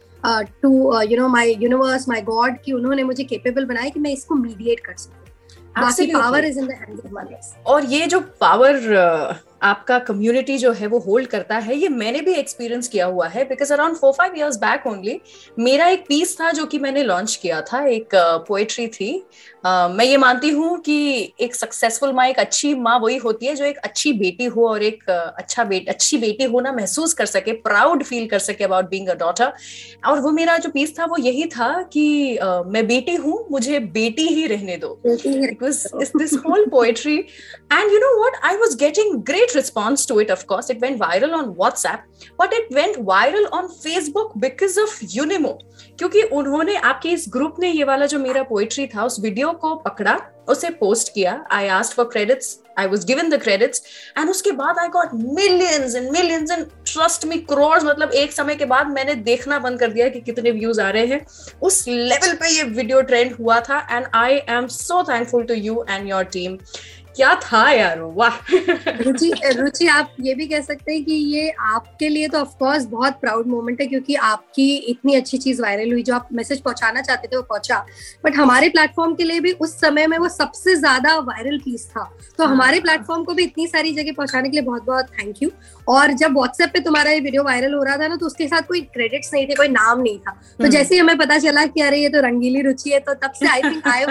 to 0.62 1.02
you 1.04 1.18
know 1.18 1.28
my 1.28 1.56
universe 1.62 2.08
my 2.10 2.22
God 2.22 2.58
कि 2.66 2.72
उन्होंने 2.72 3.04
मुझे 3.04 3.24
केपेबल 3.24 3.66
बनाया 3.66 3.90
कि 3.90 4.00
मैं 4.00 4.12
इसको 4.12 4.36
मीडिएट 4.36 4.80
कर 4.80 4.94
सकूँ। 4.96 5.20
Power 6.14 6.46
is 6.46 6.60
in 6.60 6.68
the 6.68 6.72
hands 6.72 7.06
of 7.06 7.14
mothers 7.14 7.54
और 7.66 7.86
ये 7.86 8.06
जो 8.06 8.20
पावर 8.40 8.80
आपका 9.64 9.98
कम्युनिटी 10.00 10.58
जो 10.58 10.72
है 10.72 10.88
वो 10.88 11.00
होल्ड 11.00 11.28
करता 11.28 11.58
है 11.58 11.76
ये 11.76 11.90
मैंने 11.90 12.22
भी 12.22 12.34
एक्सपीरियंस 12.34 12.88
किया 12.88 13.06
हुआ 13.06 13.28
है 13.28 13.44
because 13.44 13.74
around 13.74 13.98
four 13.98 14.14
five 14.14 14.34
years 14.38 14.58
back 14.58 14.88
only 14.88 15.20
मेरा 15.60 15.88
एक 15.88 16.06
पीस 16.08 16.40
था 16.40 16.52
जो 16.52 16.66
कि 16.66 16.80
मैंने 16.80 17.04
लॉन्च 17.04 17.36
किया 17.36 17.62
था 17.64 17.84
एक 17.88 18.16
पोएट्री 18.48 18.88
uh, 18.88 18.94
थी 18.94 19.26
uh, 19.66 19.96
मैं 19.96 20.06
ये 20.06 20.18
मानती 20.18 20.50
हूँ 20.50 20.80
कि 20.80 21.34
एक 21.42 21.56
सक्सेसफुल 21.56 22.14
माँ 22.14 22.28
एक 22.28 22.40
अच्छी 22.40 22.76
माँ 22.76 23.00
वही 23.00 23.18
होती 23.18 23.46
है 23.46 23.56
जो 23.56 23.66
एक 23.66 23.78
अच्छी 23.78 24.14
बेटी 24.14 24.46
हो 24.46 24.68
और 24.70 24.84
एक 24.84 25.10
अच्छा 25.10 25.64
बेट 25.64 25.90
अच्छी 25.90 26.18
बेटी 26.18 26.44
होना 26.44 26.72
महसूस 26.72 27.14
कर 27.14 27.26
सके 27.26 27.52
प्राउड 27.52 28.04
फील 28.04 28.28
कर 28.28 28.40
सके 28.40 28.64
अबाउट 28.64 28.90
बींग 28.90 29.08
अ 29.08 29.14
डॉटर 29.14 29.54
और 30.08 30.20
वो 30.20 30.32
मेरा 30.32 30.58
जो 30.58 30.70
पीस 30.70 31.00
था 31.00 31.06
वो 31.06 31.18
यही 31.18 31.46
था 31.46 31.82
कि 31.84 32.38
uh, 32.44 32.66
मैं 32.66 32.88
बेटी 32.88 33.16
हूँ 33.16 33.48
मुझे 33.52 33.80
बेटी 33.80 34.28
ही 34.28 34.48
रहने 34.48 34.78
दो. 34.78 35.02
This 36.18 36.34
whole 36.34 36.66
poetry 36.66 37.18
and 37.18 37.92
you 37.94 38.00
know 38.00 38.24
what 38.24 38.36
I 38.44 38.56
was 38.56 38.78
getting 38.78 39.16
great 39.24 39.52
response 39.54 40.08
to 40.08 40.20
it 40.20 40.32
course. 40.54 40.70
It 40.70 40.82
went 40.82 41.00
viral 41.00 41.34
on 41.34 41.54
WhatsApp, 41.56 42.00
but 42.40 42.54
it 42.54 42.72
went 42.72 42.98
viral 42.98 43.48
on 43.52 43.70
Facebook 43.86 44.34
because 44.40 44.78
of 44.78 45.00
Unimo. 45.16 45.54
क्योंकि 45.98 46.22
उन्होंने 46.22 46.76
आपके 46.76 47.10
इस 47.10 47.26
ग्रुप 47.30 47.56
ने 47.60 47.72
ये 47.72 47.84
वाला 47.84 48.06
जो 48.06 48.20
मेरा 48.20 48.44
पोएट्री 48.44 48.88
था 48.88 49.06
उस 49.06 49.20
वीडियो 49.20 49.53
को 49.56 49.76
पकड़ा, 49.78 50.18
उसे 50.50 50.70
पोस्ट 50.80 51.14
किया। 51.14 51.44
I 51.52 51.68
asked 51.70 51.94
for 51.94 52.06
credits 52.06 52.58
I 52.80 52.88
was 52.88 53.06
given 53.08 53.30
the 53.30 53.42
credits 53.42 53.84
and 54.18 54.30
उसके 54.30 54.52
बाद 54.52 54.80
I 54.80 54.88
got 54.88 55.10
millions 55.14 55.96
and 55.96 56.10
millions 56.12 56.52
and 56.52 56.66
trust 56.86 57.26
me 57.26 57.38
crores 57.52 57.84
मतलब 57.84 58.12
एक 58.14 58.32
समय 58.32 58.56
के 58.56 58.66
बाद 58.66 58.88
मैंने 58.94 59.16
देखना 59.28 59.60
बंद 59.60 59.80
कर 59.80 59.92
दिया 59.94 60.08
कि 60.10 60.22
कितने 60.22 60.52
व्यूज़ 60.52 60.82
आ 60.82 60.90
रहे 60.90 61.06
हैं। 61.06 61.26
उस 61.62 61.88
लेवल 61.88 62.34
पे 62.36 62.50
ये 62.50 62.64
वीडियो 62.64 63.02
ट्रेंड 63.02 63.36
हुआ 63.36 63.60
था। 63.60 63.80
And 63.92 64.08
I 64.16 64.42
am 64.50 64.68
so 64.70 65.04
thankful 65.04 65.44
to 65.44 65.54
you 65.54 65.86
and 65.90 66.10
your 66.10 66.24
team 66.34 66.58
क्या 67.16 67.34
था 67.44 67.70
यार? 67.72 68.00
वाह। 68.16 68.38
रुचि 69.02 69.32
रुचि 69.56 69.88
आप 69.88 70.16
ये 70.22 70.34
भी 70.36 70.48
कह 70.48 70.62
सकते 70.62 70.94
हैं 70.94 71.04
कि 71.04 71.14
ये 71.14 71.50
आपके 71.50 72.10
लिए 72.10 72.28
तो 72.28 72.40
ऑफकोर्स 72.40 72.86
बहुत 72.86 73.20
प्राउड 73.22 73.48
मोमेंट 73.48 73.82
है 73.82 73.88
क्योंकि 73.88 74.16
आपकी 74.24 74.76
इतनी 74.76 75.16
अच्छी 75.16 75.38
चीज़ 75.38 75.62
वायरल 75.62 75.92
हुई 75.92 76.04
जो 76.04 76.16
आप 76.16 76.30
मैसेज 76.34 76.62
पहुंचाना 76.62 77.02
चाहते 77.02 77.28
थे 77.28 77.36
वो 77.36 77.42
पहुँचा। 77.44 77.86
बट 78.26 78.36
हमारे 78.36 78.70
प्लेटफॉर्म 78.70 79.16
के 79.16 79.24
लिए 79.24 79.40
भी 79.40 79.52
उस 79.52 79.80
समय 79.80 80.08
में 80.08 80.18
वो 80.18 80.30
सबसे 80.30 80.76
ज़्यादा 80.76 81.18
वायरल 81.20 81.58
पीस 81.58 81.88
था। 81.90 82.04
तो 82.38 82.44
हाँ, 82.44 82.52
हमारे 82.54 82.80
प्लेटफॉर्म। 82.80 83.24
को 83.24 83.34
भी 83.34 83.44
इतनी 83.44 83.68
सारी 83.68 83.94
जगह 83.94 84.14
पहुँचाने 84.18 84.50
के 84.50 84.58
लिए 84.58 84.66
बहुत 84.66 84.86
बहुत 84.86 85.06
थैंक 85.20 85.44
यू 85.44 85.50
और 85.88 86.12
जब 86.14 86.34
व्हाट्सएप 86.34 86.70
पे 86.74 86.80
तुम्हारा 86.80 87.12
ये 87.12 87.20
वीडियो 87.20 87.44
वायरल 87.44 87.74
हो 87.74 87.84
रहा 87.84 87.98
था 87.98 88.08
ना 88.08 88.16
तो 88.16 88.26
उसके 88.26 88.48
साथ 88.48 88.62
कोई 88.68 88.82
क्रेडिट्स 88.94 89.34
नहीं 89.34 89.48
थे 89.48 89.56
कोई 89.56 89.68
नाम 89.70 90.02
नहीं 90.02 90.18
था। 90.20 90.32
तो 90.32 90.64
हम्म। 90.64 90.72
जैसे 90.72 90.96
ही 90.96 91.02
हमें 91.02 91.18
पता 91.18 91.38
चला 91.38 91.66
कि 91.66 91.82
अरे 91.82 92.02
ये 92.02 92.10
तो 92.10 92.22
रंगीली 92.22 92.62
रुचि 92.62 92.90
है 92.90 93.00
तो 93.00 93.14
तब 93.14 93.32
से 93.34 93.48
I 93.48 93.62
think 93.62 93.88
I 93.88 94.06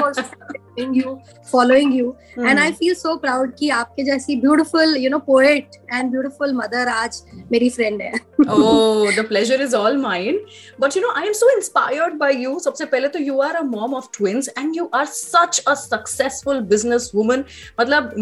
was 0.78 0.96
you 0.96 1.18
following 1.52 1.94
you 1.94 2.14
and 2.38 2.58
I 2.58 2.72
feel 2.72 2.94
so 2.94 3.16
proud 3.16 3.54
कि 3.58 3.68
आपके 3.70 4.04
जैसी 4.04 4.36
beautiful 4.40 4.96
you 4.96 5.10
know 5.10 5.18
poet 5.26 5.76
and 5.94 6.10
beautiful 6.10 6.52
mother 6.54 6.88
आज 6.88 7.22
मेरी 7.52 7.68
फ्रेंड 7.70 8.02
है। 8.02 8.12
Oh 8.48 9.10
the 9.12 9.24
pleasure 9.24 9.60
is 9.60 9.74
all 9.74 9.96
mine. 9.96 10.38
But, 10.78 10.96
you 10.96 11.02
know, 11.02 11.12
i 11.14 11.24
am 11.24 11.34
so 11.34 11.48
inspired 11.56 12.18
by 12.18 12.30
you. 12.30 12.58
सबसे 12.60 12.84
पहले 12.84 13.08
तो 13.08 13.18
you 13.18 13.40
are 13.40 13.56
a 13.56 13.64
mom 13.64 13.94
of 13.94 14.10
twins 14.12 14.48
and 14.56 14.74
you 14.74 14.88
are 14.92 15.06
such 15.06 15.60
a 15.66 15.76
successful 15.76 16.60
business 16.72 17.10
मतलब 17.80 18.14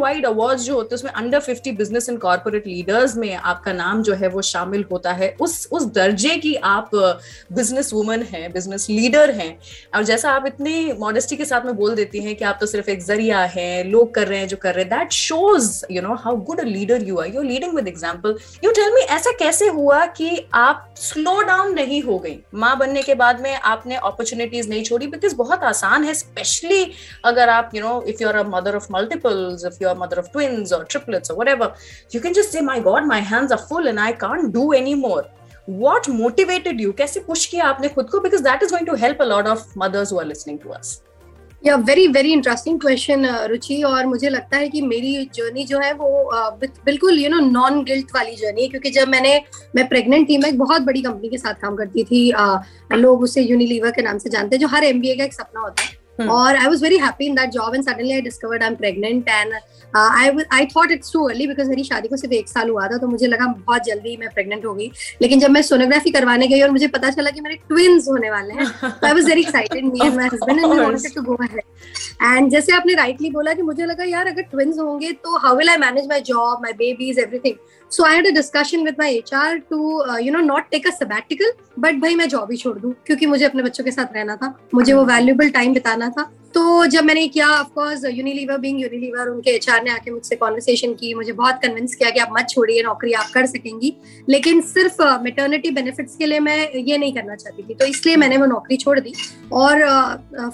wide 0.00 0.26
award 0.26 0.58
जो 0.60 0.74
होते 0.74 0.94
हैं, 0.94 0.98
उसमें 0.98 1.12
under 1.12 1.40
50 1.40 1.76
business 1.76 2.08
and 2.08 2.18
corporate 2.18 2.66
leaders 2.66 3.16
में 3.16 3.34
आपका 3.34 3.72
नाम 3.72 4.02
जो 4.02 4.14
है, 4.14 4.28
वो 4.28 4.42
शामिल 4.42 4.84
होता 4.92 5.12
है। 5.12 5.34
उस 5.40 5.68
उस 5.72 5.84
दर्जे 5.94 6.36
की 6.36 6.54
आप 6.54 6.90
बिज़नेस 7.52 7.92
वुमन 7.92 8.22
है 8.32 8.48
बिज़नेस 8.52 8.86
लीडर 8.90 9.30
हैं। 9.30 9.58
और 9.94 10.04
जैसा 10.04 10.30
आप 10.30 10.46
इतनी 10.46 10.92
मॉडेस्टी 11.00 11.36
के 11.36 11.44
साथ 11.44 11.64
में 11.66 11.76
बोल 11.76 11.94
देती 11.94 12.20
हैं 12.20 12.34
कि 12.36 12.44
आप 12.44 12.58
तो 12.60 12.66
सिर्फ़ 12.66 12.90
एक 12.90 13.02
ज़रिया 13.02 13.40
है, 13.40 13.84
लोग 13.90 14.14
कर 14.14 14.28
रहे 14.28 14.38
हैं, 14.38 14.48
जो 14.48 14.56
कर 14.56 14.74
रहे 14.74 14.84
हैं 14.84 14.98
that 14.98 15.12
shows 15.12 15.84
you 15.90 16.02
know 16.02 16.14
how 16.24 16.36
good 16.36 16.60
a 16.60 16.64
leader 16.64 17.02
you 17.08 17.16
are 17.18 17.34
you 17.34 17.42
leading 17.42 17.74
with 17.76 17.88
example 17.88 18.36
you 18.64 18.70
tell 18.70 18.92
me 18.94 19.00
ऐसा 19.16 19.30
कैसे 19.38 19.59
हुआ 19.68 20.04
कि 20.06 20.46
आप 20.54 20.94
स्लो 20.98 21.40
डाउन 21.42 21.72
नहीं 21.74 22.00
हो 22.02 22.18
गई। 22.18 22.38
माँ 22.54 22.76
बनने 22.78 23.02
के 23.02 23.14
बाद 23.14 23.40
में 23.40 23.54
आपने 23.54 23.96
अपॉर्चुनिटीज़ 23.96 24.68
नहीं 24.68 24.82
छोड़ी 24.84 25.06
बिकॉज़ 25.06 25.34
बहुत 25.36 25.62
आसान 25.64 26.04
है 26.04 26.14
स्पेशली 26.14 26.92
अगर 27.24 27.48
आप 27.48 27.70
you 27.74 27.82
know 27.82 28.00
if 28.08 28.22
you 28.22 28.28
are 28.28 28.36
a 28.36 28.42
mother 28.48 28.76
of 28.76 28.86
multiples 28.92 29.64
if 29.66 29.82
you 29.82 29.88
are 29.88 29.98
mother 29.98 30.18
of 30.18 30.30
twins 30.32 30.72
और 30.72 30.84
ट्रिपलेट्स 30.90 31.30
और 31.30 31.36
whatever 31.36 31.74
you 32.14 32.20
can 32.20 32.32
just 32.32 32.50
say 32.50 32.60
my 32.60 32.80
God 32.80 33.06
my 33.06 33.20
hands 33.32 33.52
are 33.52 33.66
full 33.68 33.88
and 33.88 33.98
I 33.98 34.12
can't 34.24 34.50
do 34.52 34.72
any 34.72 34.94
more 34.94 35.30
what 35.68 36.08
motivated 36.08 36.80
you 36.80 36.92
कैसे 36.98 37.20
push 37.20 37.46
किया 37.46 37.64
आपने 37.64 37.88
खुद 37.88 38.10
को? 38.10 38.20
Because 38.20 38.42
that 38.44 38.62
is 38.62 38.74
going 38.74 38.86
to 38.86 38.94
help 38.96 39.22
a 39.22 39.26
lot 39.26 39.46
of 39.46 39.78
mothers 39.78 40.12
who 40.12 40.20
are 40.20 40.28
listening 40.32 40.58
to 40.64 40.76
us. 40.78 40.98
Yeah 41.66 41.76
very 41.76 42.06
very 42.08 42.32
interesting 42.32 42.80
question 42.80 43.26
Ruchi 43.50 43.82
और 43.82 44.06
मुझे 44.06 44.28
लगता 44.28 44.56
है 44.56 44.68
कि 44.68 44.80
मेरी 44.80 45.12
जर्नी 45.34 45.64
जो 45.64 45.78
है 45.78 45.92
वो 45.92 46.08
uh, 46.34 46.68
बिल्कुल 46.84 47.18
यू 47.18 47.28
नो 47.28 47.40
नॉन 47.40 47.82
गिल्ट 47.84 48.14
वाली 48.14 48.36
जर्नी 48.36 48.62
है। 48.62 48.68
क्योंकि 48.68 48.90
जब 48.90 49.08
मैंने 49.08 49.40
मैं 49.76 49.88
प्रेग्नेंट 49.88 50.28
थी 50.28 50.38
मैं 50.38 50.48
एक 50.48 50.58
बहुत 50.58 50.82
बड़ी 50.82 51.02
कंपनी 51.02 51.28
के 51.28 51.38
साथ 51.38 51.54
काम 51.54 51.76
करती 51.76 52.04
थी। 52.04 52.30
Uh, 52.32 52.58
लोग 52.94 53.22
उसे 53.22 53.42
यूनिलीवर 53.42 53.90
के 53.90 54.02
नाम 54.02 54.18
से 54.18 54.30
जानते 54.30 54.56
हैं 54.56 54.60
जो 54.60 54.68
हर 54.68 54.84
एमबीए 54.84 55.16
का 55.16 55.24
एक 55.24 55.34
सपना 55.34 55.60
होता 55.60 55.82
है। 55.82 55.98
और 56.28 56.56
I 56.56 56.66
was 56.66 56.82
very 56.82 56.96
happy 56.98 57.26
in 57.26 57.34
that 57.34 57.50
job 57.50 57.74
and 57.74 57.84
suddenly 57.84 58.12
I 58.12 58.20
discovered 58.20 58.62
I 58.62 58.68
am 58.68 58.74
pregnant 58.74 59.30
and 59.30 59.52
I 59.96 60.66
thought 60.72 60.90
it's 60.90 61.12
too 61.12 61.22
early 61.28 61.46
because 61.46 61.68
मेरी 61.68 61.84
शादी 61.84 62.08
को 62.08 62.16
सिर्फ़ 62.16 62.34
एक 62.34 62.48
साल 62.48 62.68
हुआ 62.68 62.86
था 62.88 62.96
तो 62.96 63.06
मुझे 63.08 63.26
लगा 63.26 63.46
बहुत 63.46 63.82
जल्दी 63.82 64.16
मैं 64.16 64.28
प्रेग्नेंट 64.28 64.64
हो 64.66 64.74
गई 64.74 64.90
लेकिन 65.22 65.40
जब 65.40 65.50
मैं 65.50 65.62
सोनोग्राफी 65.62 66.10
करवाने 66.10 66.48
गई 66.48 66.60
और 66.60 66.70
मुझे 66.70 66.88
पता 66.88 67.10
चला 67.10 67.30
कि 67.30 67.40
मेरे 67.40 67.56
ट्विंस 67.56 68.08
होने 68.08 68.30
वाले 68.30 68.54
हैं 68.54 68.66
तो 68.82 69.06
I 69.06 69.12
was 69.12 69.24
very 69.24 69.40
excited 69.40 69.84
me 69.84 70.06
and 70.06 70.16
my 70.16 70.26
husband 70.26 70.58
and 70.58 70.72
we 70.72 70.78
wanted 70.78 71.14
to 71.14 71.22
go 71.22 71.34
ahead 71.34 71.62
and 72.22 72.50
जैसे 72.50 72.72
आपने 72.72 72.94
राइटली 72.94 73.30
बोला 73.30 73.54
कि 73.54 73.62
मुझे 73.62 73.86
लगा 73.86 74.04
यार 74.04 74.26
अगर 74.26 74.42
ट्विंस 74.42 74.78
होंगे 74.78 75.12
तो 75.12 75.38
how 75.38 75.56
will 75.56 75.68
I 75.68 75.76
manage 75.76 76.06
my 76.06 76.20
job 76.20 76.62
my 76.62 76.72
babies 76.72 77.18
everything 77.18 77.54
so 77.90 78.04
I 78.04 78.14
had 78.14 78.26
a 78.26 78.30
discussion 78.30 78.84
with 78.84 78.94
my 78.98 79.14
HR 79.14 79.56
to 79.58 80.04
you 80.18 80.32
know 80.32 80.40
not 80.40 80.62
take 80.70 80.86
a 80.86 80.90
sabbatical 80.90 81.52
but 81.78 81.94
भाई 81.94 82.14
मैं 82.14 82.28
जॉब 82.28 82.50
ही 82.50 82.56
छोड़ 82.56 82.78
दूँ 82.78 82.94
क्योंकि 83.06 83.26
मुझे 83.26 83.44
अपने 83.44 83.62
बच्चों 83.62 83.84
के 83.84 83.90
साथ 83.90 84.14
रहना 84.14 84.36
था। 84.36 84.58
मुझे 84.74 84.92
वो 84.92 85.04
वैल्यूबल 85.04 85.48
टाइम 85.48 85.74
बिताना 85.74 86.08
था। 86.08 86.30
तो 86.54 86.86
जब 86.86 87.04
मैंने 87.04 87.26
किया 87.28 87.48
of course 87.48 88.04
Unilever 88.04 88.58
being 88.58 88.80
Unilever 88.80 89.28
उनके 89.28 89.50
एचआर 89.50 89.82
ने 89.84 89.90
आके 89.90 90.10
मुझसे 90.10 90.36
कॉन्वर्सेशन 90.36 90.94
की 90.94 91.12
मुझे 91.14 91.32
बहुत 91.32 91.58
कन्विंस 91.62 91.94
किया 91.94 92.10
कि 92.10 92.20
आप 92.20 92.28
मत 92.32 92.46
छोड़िए 92.50 92.82
नौकरी 92.82 93.12
आप 93.12 93.30
कर 93.34 93.46
सकेंगी। 93.46 93.92
लेकिन 94.28 94.60
सिर्फ़ 94.60 95.02
मेटर्निटी 95.22 95.68
uh, 95.68 95.74
बेनिफिट्स 95.74 96.16
के 96.16 96.26
लिए 96.26 96.40
मैं 96.40 96.72
ये 96.74 96.98
नहीं 96.98 97.12
करना 97.14 97.34
चाहती 97.34 97.62
थी। 97.62 97.74
तो 97.74 97.84
इसलिए 97.84 98.16
मैंने 98.16 98.36
वो 98.36 98.46
नौकरी 98.46 98.76
छोड़ 98.76 98.98
दी। 99.00 99.12
और 99.52 99.84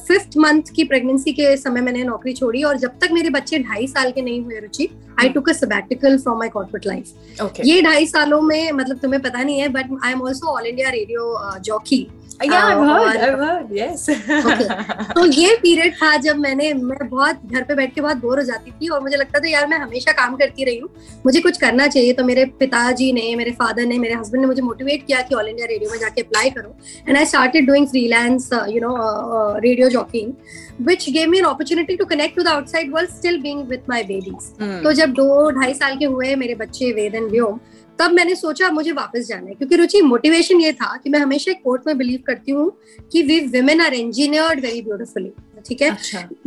फिफ्थ 0.09 0.31
uh, 0.31 0.39
मंथ 0.39 0.75
की 0.77 0.85
प्रेगनेंसी 0.85 1.33
के 1.33 1.57
समय 1.57 1.81
मैंने 1.81 2.05
नौकरी 2.05 2.33
छोड़ी 2.33 2.63
और 2.63 2.79
जब 2.79 2.99
तक 3.01 3.13
मेरे 3.13 3.31
बच्चे 3.31 3.59
ढाई 3.59 3.87
साल 3.87 4.11
के 4.11 4.23
नहीं 4.23 4.41
हुए 4.45 4.61
Ruchi 4.61 4.89
I 5.21 5.29
took 5.29 5.49
a 5.49 5.53
sabbatical 5.53 6.19
from 6.19 6.39
my 6.39 6.49
corporate 6.49 6.87
life 6.87 7.61
ये 7.65 7.81
ढाई 7.83 8.07
सालों 8.07 8.41
में 8.43 8.73
मतलब 8.73 8.99
तुम्हें 8.99 9.23
पता 9.23 9.43
नहीं 9.43 9.59
है 9.61 9.69
but 9.69 9.99
I 10.05 10.13
am 10.13 10.23
also 10.23 10.47
All 10.49 10.67
India 10.67 10.91
Radio 10.91 11.35
jockey 11.61 12.07
yeah, 12.43 12.67
I've 12.67 12.79
heard, 12.79 13.17
I've 13.19 13.39
heard, 13.39 13.67
yes. 13.71 14.09
okay. 14.09 14.69
तो 15.15 15.25
ये 15.27 15.55
पीरियड 15.57 15.95
था 15.95 16.17
जब 16.17 16.37
मैंने 16.37 16.73
मैं 16.75 17.09
बहुत 17.09 17.41
घर 17.47 17.63
पे 17.63 17.75
बैठ 17.75 17.95
के 17.95 18.01
बहुत 18.01 18.17
बोर 18.17 18.39
हो 18.39 18.45
जाती 18.45 18.71
थी 18.71 18.89
और 18.89 19.01
मुझे 19.03 19.17
लगता 19.17 19.41
था 19.41 19.49
यार 19.49 19.67
मैं 19.67 19.79
हमेशा 19.79 20.13
काम 20.13 20.37
करती 20.37 20.65
रही 20.65 20.79
हूँ 20.79 20.89
मुझे 21.27 21.41
कुछ 21.41 21.59
करना 21.59 21.87
चाहिए 21.87 22.13
तो 22.13 22.25
मेरे 22.25 22.45
पिताजी 22.61 23.13
ने 23.13 23.35
मेरे 23.37 23.51
फादर 23.53 23.87
ने 23.87 23.99
मेरे 23.99 24.15
हस्बैंड 24.15 24.41
ने 24.41 24.47
मुझे 24.47 24.63
मोटिवेट 24.63 25.07
किया 25.07 25.21
कि 25.21 25.35
ऑल 25.35 25.49
इंडिया 25.49 25.67
रेडियो 25.67 25.91
में 25.91 25.99
जाके 25.99 26.23
अप्लाई 26.23 26.51
करो 26.51 26.77
and 27.09 27.17
I 27.17 27.25
started 27.27 27.67
doing 27.67 27.87
freelance 27.87 28.51
you 28.69 28.81
know 28.81 28.95
radio 29.59 29.89
jockeying 29.89 30.33
which 30.79 31.07
gave 31.13 31.29
me 31.29 31.39
an 31.39 31.47
opportunity 31.47 31.97
to 31.97 32.05
connect 32.05 32.37
to 32.37 32.43
the 32.43 32.51
outside 32.51 32.93
world 32.93 33.09
still 33.09 33.41
being 33.43 33.67
with 33.69 33.89
my 33.89 34.03
babies. 34.03 34.53
Mm. 34.61 34.83
तो 34.83 34.93
जब 34.93 35.13
दो 35.15 35.51
ढाई 35.61 35.75
साल 35.75 35.97
के 35.99 36.05
हुए 36.05 36.35
मेरे 36.37 36.55
बच्चे 36.55 36.93
वेद 36.93 37.15
एंड 37.15 37.31
व्योम 37.31 37.59
तब 37.99 38.13
मैंने 38.13 38.35
सोचा 38.35 38.71
मुझे 38.71 38.93
वापस 38.93 39.27
जाना 39.29 39.49
है 39.49 39.55
क्योंकि 39.55 39.77
रुचि 39.77 40.01
मोटिवेशन 40.03 40.61
ये 40.61 40.73
था 40.73 40.97
कि 41.05 41.11
मैं 41.11 41.21
हमेशा 41.21 41.51
एक 41.51 41.63
कोर्ट 41.65 41.87
में 41.87 41.97
बिलीव 41.99 42.23
करती 42.27 42.53
हूँ 42.53 42.71
कि 43.13 43.23
we 43.23 43.41
women 43.49 43.81
are 43.81 43.95
engineered 43.95 44.61
very 44.61 44.83
beautifully 44.83 45.33
ठीक 45.69 45.83
है? 45.83 45.97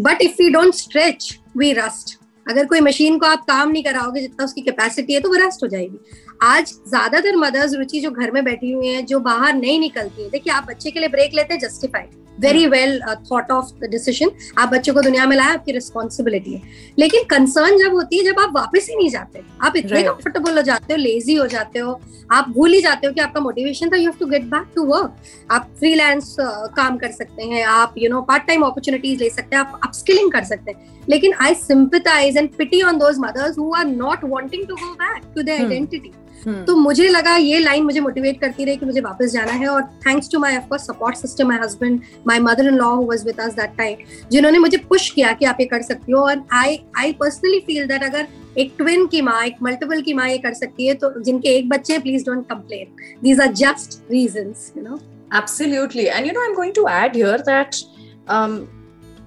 But 0.01 0.21
if 0.21 0.41
we 0.41 0.49
don't 0.49 0.73
stretch 0.75 1.37
we 1.57 1.71
rust 1.73 2.17
अगर 2.49 2.65
कोई 2.65 2.79
मशीन 2.81 3.17
को 3.19 3.25
आप 3.25 3.43
काम 3.47 3.71
नहीं 3.71 3.83
कराओगे 3.83 4.21
जितना 4.21 4.45
उसकी 4.45 4.61
कैपेसिटी 4.61 5.13
है 5.13 5.19
तो 5.19 5.29
वो 5.29 5.35
रस्ट 5.47 5.63
हो 5.63 5.67
जाएगी। 5.67 5.99
आज 6.43 6.73
ज़्यादातर 6.87 7.35
मदर्स 7.35 7.73
रुचि 7.73 7.99
जो 7.99 8.11
घर 8.11 8.31
में 8.31 8.43
बैठी 8.43 8.71
हुई 8.71 8.87
हैं 8.87 9.05
जो 9.05 9.19
बाहर 9.19 9.53
नहीं 9.55 9.79
निकलती 9.79 10.23
है 10.23 10.29
देखिए 10.29 10.53
आप 10.53 10.67
बच्चे 10.69 10.91
के 10.91 10.99
लिए 10.99 11.09
ब्रेक 11.09 11.33
लेते 11.35 11.53
हैं 11.53 11.61
justified 11.61 12.28
very 12.39 12.65
well 12.67 12.99
thought 13.31 13.51
of 13.51 13.73
the 13.79 13.89
decision 13.91 14.31
आप 14.57 14.69
बच्चों 14.69 14.93
को 14.93 15.01
दुनिया 15.01 15.25
में 15.25 15.35
लाए 15.37 15.53
आपकी 15.53 15.71
रिस्पॉन्सिबिलिटी 15.71 16.53
है। 16.53 16.61
लेकिन 16.99 17.23
कंसर्न 17.29 17.77
जब 17.77 17.93
होती 17.93 18.17
है 18.17 18.23
जब 18.23 18.39
आप 18.39 18.51
वापस 18.55 18.87
ही 18.89 18.95
नहीं 18.95 19.09
जाते 19.09 19.41
आप 19.61 19.75
इतने 19.77 20.03
कंफर्टेबल 20.03 20.57
हो 20.57 20.61
जाते 20.61 20.93
हो 20.93 20.97
लेजी 20.99 21.35
हो 21.35 21.47
जाते 21.47 21.79
हो 21.79 21.99
आप 22.31 22.49
भूल 22.49 22.73
ही 22.73 22.81
जाते 22.81 23.07
हो 23.07 23.13
कि 23.13 23.21
आपका 23.21 23.39
मोटिवेशन 23.41 23.89
था 23.89 23.97
you 23.97 24.03
have 24.03 24.19
to 24.19 24.25
get 24.25 24.43
back 24.45 24.67
to 24.75 24.83
work 24.85 25.15
आप 25.51 25.69
फ्रीलांस 25.79 26.35
uh, 26.39 26.75
काम 26.75 26.97
कर 26.97 27.11
सकते 27.11 27.43
हैं 27.43 27.63
आप 27.65 27.93
you 27.97 28.09
know 28.09 28.21
part 28.21 28.45
time 28.47 28.61
opportunities 28.63 29.19
ले 29.19 29.29
सकते 29.29 29.55
हैं 29.55 29.63
आप 29.63 29.79
अपस्किलिंग 29.83 30.31
कर 30.31 30.43
सकते 30.43 30.71
हैं। 30.71 31.03
लेकिन 31.09 31.33
I 31.41 31.53
sympathise 31.55 32.37
and 32.37 32.49
pity 32.57 32.81
on 32.81 32.97
those 32.97 33.19
mothers 33.19 33.57
who 33.59 33.71
are 33.73 33.85
not 33.85 34.23
wanting 34.25 34.65
to 34.67 34.75
go 34.75 34.93
back 34.95 35.23
to 35.35 35.41
their 35.41 35.61
identity 35.61 36.11
तो 36.47 36.75
मुझे 36.75 37.07
लगा 37.07 37.35
ये 37.35 37.59
लाइन 37.59 37.83
मुझे 37.83 37.99
मोटिवेट 37.99 38.39
करती 38.41 38.65
रही 38.65 38.75
कि 38.75 38.85
मुझे 38.85 39.01
वापस 39.01 39.31
जाना 39.31 39.51
है 39.51 39.67
और 39.67 39.81
thanks 40.07 40.29
to 40.31 40.39
my 40.39 40.57
of 40.57 40.67
course 40.67 40.87
support 40.87 41.15
system 41.15 41.47
my 41.47 41.59
husband 41.63 42.01
my 42.27 42.39
mother 42.39 42.67
in 42.67 42.73
law 42.73 42.93
who 42.95 43.05
was 43.05 43.25
with 43.25 43.39
us 43.39 43.53
that 43.53 43.77
time 43.77 43.97
जिन्होंने 44.31 44.59
मुझे 44.59 44.77
पुश 44.89 45.09
किया 45.09 45.31
कि 45.31 45.45
आप 45.45 45.57
ये 45.59 45.65
कर 45.65 45.81
सकती 45.81 46.11
हो। 46.11 46.21
और 46.21 46.43
I 46.53 46.79
I 46.97 47.13
personally 47.13 47.59
feel 47.59 47.87
that 47.87 48.03
अगर 48.03 48.27
एक 48.57 48.73
ट्विन 48.77 49.05
की 49.07 49.21
माँ 49.21 49.43
एक 49.45 49.55
मल्टीपल 49.63 50.01
की 50.01 50.13
माँ 50.13 50.29
ये 50.29 50.37
कर 50.37 50.53
सकती 50.53 50.87
है 50.87 50.93
तो 50.93 51.13
जिनके 51.23 51.49
एक 51.49 51.69
बच्चे 51.69 51.93
हैं 51.93 52.01
please 52.01 52.25
don't 52.25 52.45
complain 52.49 52.95
these 53.23 53.41
are 53.41 53.53
just 53.53 54.01
reasons 54.11 54.73
you 54.77 54.83
know 54.83 54.99
Absolutely. 55.31 56.09
And 56.09 56.25
you 56.25 56.33
know, 56.33 56.43
I'm 56.43 56.55
going 56.55 56.71
to 56.73 56.87
add 56.87 57.15
here 57.15 57.37
that 57.47 57.75
um, 58.27 58.53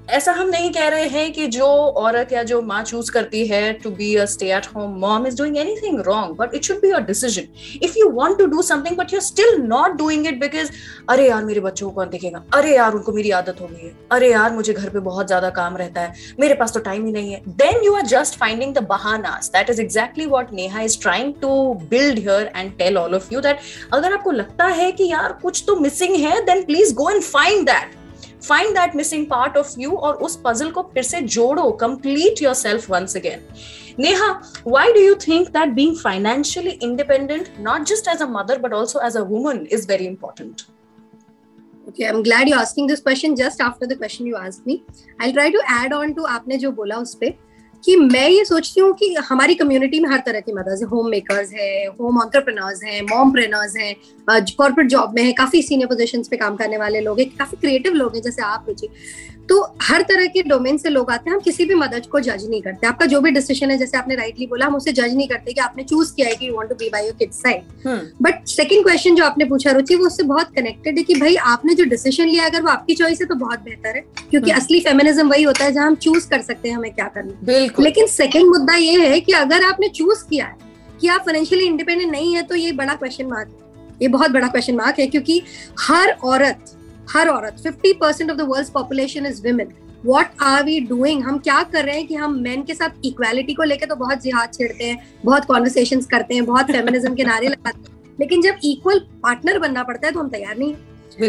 ऐसा 0.09 0.32
हम 0.32 0.49
नहीं 0.49 0.71
कह 0.73 0.88
रहे 0.88 1.06
हैं 1.09 1.32
कि 1.32 1.47
जो 1.47 1.66
औरत 1.66 2.32
या 2.32 2.42
जो 2.42 2.61
माँ 2.62 2.82
चूज़ 2.85 3.11
करती 3.12 3.47
है 3.47 3.73
to 3.73 3.90
be 3.90 4.14
a 4.16 4.25
stay 4.25 4.52
at 4.52 4.66
home 4.66 4.99
mom 5.00 5.26
is 5.26 5.37
doing 5.37 5.56
anything 5.59 6.00
wrong 6.00 6.37
but 6.37 6.54
it 6.54 6.64
should 6.64 6.80
be 6.80 6.90
your 6.90 7.00
decision 7.02 7.78
if 7.82 7.99
you 7.99 8.11
want 8.11 8.38
to 8.38 8.47
do 8.47 8.62
something 8.62 8.97
but 8.97 9.12
you 9.12 9.18
are 9.18 9.25
still 9.25 9.56
not 9.62 9.97
doing 9.99 10.26
it 10.26 10.40
because 10.40 10.71
अरे 11.09 11.28
यार, 11.28 11.44
मेरे 11.44 11.61
बच्चों 11.61 11.88
को 11.88 11.94
कौन 11.94 12.09
देखेगा? 12.09 12.42
अरे 12.54 12.75
यार, 12.76 12.92
उनको 12.92 13.12
मेरी 13.12 13.30
आदत 13.30 13.61
हो 13.61 13.66
गई 13.66 13.87
है। 13.87 13.92
अरे 14.12 14.30
यार, 14.30 14.52
मुझे 14.52 14.73
घर 14.73 14.88
पे 14.88 14.99
बहुत 15.00 15.26
ज़्यादा 15.26 15.50
काम 15.50 15.76
रहता 15.76 16.00
है। 16.00 16.14
मेरे 16.40 16.54
पास 16.54 16.73
तो 16.73 16.80
टाइम 16.80 17.06
ही 17.06 17.12
नहीं 17.12 17.32
है। 17.32 17.42
Then 17.49 17.82
you 17.85 17.94
are 17.94 18.06
just 18.06 18.38
finding 18.38 18.75
the 18.75 18.82
बहानास 18.88 19.50
that 19.52 19.71
is 19.71 19.80
exactly 19.80 20.26
what 20.26 20.52
Neha 20.52 20.80
is 20.80 21.00
trying 21.02 21.32
to 21.42 21.52
build 21.90 22.18
here 22.18 22.52
and 22.56 22.76
tell 22.78 22.99
all 22.99 23.14
of 23.14 23.32
you 23.32 23.40
that 23.40 23.61
अगर 23.92 24.12
आपको 24.12 24.30
लगता 24.32 24.66
है 24.66 24.92
कि 24.92 25.11
यार, 25.11 25.32
कुछ 25.42 25.64
तो 25.66 25.76
मिसिंग 25.80 26.16
है 26.16 26.40
then 26.44 26.64
please 26.64 26.94
go 26.94 27.11
and 27.11 27.23
find 27.23 27.66
that 27.66 28.01
find 28.49 28.75
that 28.75 28.96
missing 28.96 29.26
part 29.30 29.56
of 29.56 29.75
you 29.80 29.96
और 29.96 30.14
उस 30.26 30.40
पजल 30.44 30.70
को 30.70 30.82
फिर 30.94 31.02
से 31.02 31.20
जोड़ो 31.37 31.70
complete 31.80 32.42
yourself 32.54 32.90
once 32.90 33.16
again 33.16 33.49
neha 34.00 34.26
why 34.64 34.82
do 34.92 35.00
you 35.00 35.16
think 35.22 35.49
that 35.54 35.72
being 35.78 35.94
financially 35.94 36.70
independent 36.87 37.49
not 37.64 37.82
just 37.87 38.06
as 38.12 38.22
a 38.22 38.28
mother 38.37 38.58
but 38.58 38.72
also 38.72 39.02
as 39.08 39.16
a 39.16 39.25
woman 39.32 39.66
is 39.78 39.84
very 39.90 40.06
important 40.06 40.64
Okay, 41.88 42.06
I'm 42.08 42.22
glad 42.22 42.49
you're 42.49 42.58
asking 42.58 42.87
this 42.87 43.00
question 43.00 43.34
just 43.37 43.61
after 43.61 43.87
the 43.87 43.96
question 43.96 44.25
you 44.25 44.37
asked 44.37 44.64
me. 44.64 44.84
I'll 45.20 45.32
try 45.32 45.50
to 45.50 45.62
add 45.68 45.92
on 45.92 46.14
to 46.14 46.26
आपने 46.34 46.56
जो 46.58 46.70
बोला 46.72 46.96
उस 46.96 47.14
पे 47.20 47.34
कि 47.84 47.96
मैं 47.96 48.28
ये 48.28 48.44
सोचती 48.44 48.80
हूँ 48.80 48.92
कि 48.94 49.14
हमारी 49.28 49.54
कम्युनिटी 49.54 50.00
में 50.00 50.08
हर 50.10 50.22
तरह 50.26 50.40
की 50.40 50.52
मदर्स 50.52 50.80
है 50.82 50.86
होम 50.88 51.08
मेकर्स 51.10 51.52
है 51.52 51.86
होम 52.00 52.20
ऑन्टरप्रनर्स 52.20 52.82
हैं 52.84 53.00
मॉम 53.02 53.32
प्रेनर्स 53.32 53.76
हैं 53.76 53.94
कॉर्पोरेट 54.30 54.88
जॉब 54.88 55.14
में 55.14 55.22
है, 55.22 55.32
काफ़ी 55.32 55.62
सीनियर 55.62 55.88
पोजिशन 55.88 56.22
पे 56.30 56.36
काम 56.36 56.56
करने 56.56 56.78
वाले 56.78 57.00
लोग 57.00 57.20
हैं, 57.20 57.28
काफ़ी 57.36 57.56
क्रिएटिव 57.60 57.94
लोग 57.94 58.14
हैं, 58.14 58.22
जैसे 58.22 58.42
आप 58.42 58.66
रुचि 58.68 58.88
तो 59.49 59.61
हर 59.82 60.02
तरह 60.02 60.26
के 60.26 60.42
डोमेन 60.42 60.76
से 60.78 60.88
लोग 60.88 61.11
आते 61.11 61.30
हैं 61.30 61.34
हम 61.37 61.40
किसी 61.42 61.64
भी 61.64 61.75
मदद 61.75 62.06
को 62.06 62.20
जज 62.20 62.44
नहीं 62.49 62.61
करते। 62.62 62.87
आपका 62.87 63.06
जो 63.06 63.20
भी 63.20 63.30
डिसीज़न 63.30 63.70
है 63.70 63.76
जैसे 63.78 63.96
आपने 63.99 64.14
राइटली 64.16 64.46
बोला 64.46 64.66
हम 64.66 64.75
उसे 64.76 64.92
जज 64.92 65.14
नहीं 65.14 65.26
करते 65.28 65.52
कि 65.52 65.61
आपने 65.61 65.82
चूज़ 65.84 66.14
किया 66.14 66.28
है 66.28 66.34
कि 66.34 66.49
you 66.49 66.54
want 66.54 66.68
to 66.68 66.75
be 66.75 66.88
by 66.88 67.04
your 67.04 67.14
kids 67.18 67.42
side 67.42 67.62
but 68.22 68.46
second 68.49 68.84
question 68.84 69.14
जो 69.14 69.25
आपने 69.25 69.44
पूछा 69.44 69.70
रुचि 69.70 69.94
वो 69.94 70.06
उससे 70.06 70.22
बहुत 70.25 70.52
कनेक्टेड 70.56 70.99
है 70.99 71.04
कि 71.04 71.14
भाई 71.14 71.34
आपने 71.46 71.75
जो 71.75 71.84
डिसीज़न 71.84 72.28
लिया 72.28 72.44
अगर 72.46 72.62
वो 72.62 72.68
आपकी 72.68 72.94
चॉइस 72.94 73.20
है 73.20 73.26
तो 73.26 73.34
बहुत 73.34 73.61
बेहतर 73.61 73.96
है। 73.96 74.00
क्योंकि 74.30 74.50
हम्म। 74.50 74.61
असली 74.61 74.80
फेमिनिज्म 74.80 75.28
वही 75.28 75.42
होता 75.42 75.64
है 75.64 75.72
जहाँ 75.72 75.87
हम 75.87 75.94
चूज़ 75.96 76.28
कर 76.28 76.42
सकते 76.42 76.68
हैं 76.68 76.76
हमें 76.76 76.92
क्या 76.94 77.08
करना 77.14 77.82
लेकिन 77.82 78.06
सेकेंड 78.08 78.49
मुद्दा 78.49 78.75
ये 78.75 79.08
है 79.08 79.20
कि 79.20 79.32
अगर 79.32 79.64
आपने 79.64 79.88
चूज़ 79.90 80.25
किया 80.30 80.46
है 80.46 80.56
कि 81.00 81.08
आप 81.08 81.20
फाइनेंशियली 81.20 81.66
इंडिपेंडेंट 81.66 82.11
नहीं 82.11 82.34
है 82.34 82.42
तो 82.42 82.54
ये 82.54 82.72
बड़ा 82.72 82.94
क्वेश्चन 82.94 83.26
मार्क 83.26 83.49
है। 83.49 83.96
ये 84.02 84.08
बहुत 84.08 84.30
बड़ा 84.30 84.49
क्वेश्चन 84.49 84.76
मार्क 84.76 84.99
है 84.99 85.06
क्योंकि 85.06 85.42
हर 85.80 86.11
औरत 86.25 86.78
हर 87.12 87.28
औरत 87.28 87.62
50 87.66 87.92
percent 88.00 88.31
of 88.31 88.38
the 88.38 88.40
world 88.40 88.69
population 88.69 89.26
is 89.26 89.42
women 89.42 89.73
what 90.04 90.42
are 90.42 90.62
we 90.64 90.78
doing 90.81 91.23
हम 91.25 91.38
क्या 91.38 91.62
कर 91.62 91.85
रहे 91.85 91.97
हैं 91.97 92.07
कि 92.07 92.14
हम 92.14 92.38
मेन 92.42 92.62
के 92.62 92.75
साथ 92.75 93.04
इक्वालिटी 93.04 93.54
को 93.54 93.62
लेकर 93.62 93.87
तो 93.87 93.97
बहुत 93.97 94.23
जिहाद 94.23 94.54
छेड़ते 94.54 94.85
हैं 94.85 94.99
बहुत 95.25 95.45
कॉन्वर्सेशन 95.45 96.00
करते 96.11 96.35
हैं 96.35 96.45
बहुत 96.45 96.71
फेमिनिज्म 96.71 97.14
के 97.14 97.25
नारे 97.25 97.49
लगाते 97.49 97.78
हैं। 97.78 98.16
लेकिन 98.21 98.42
जब 98.42 98.59
इक्वल 98.64 98.99
पार्टनर 99.23 99.59
बनना 99.59 99.83
पड़ता 99.83 100.07
है 100.07 100.12
तो 100.12 100.21
हम 100.21 100.28
तैयार 100.28 100.59
नहीं 100.59 100.75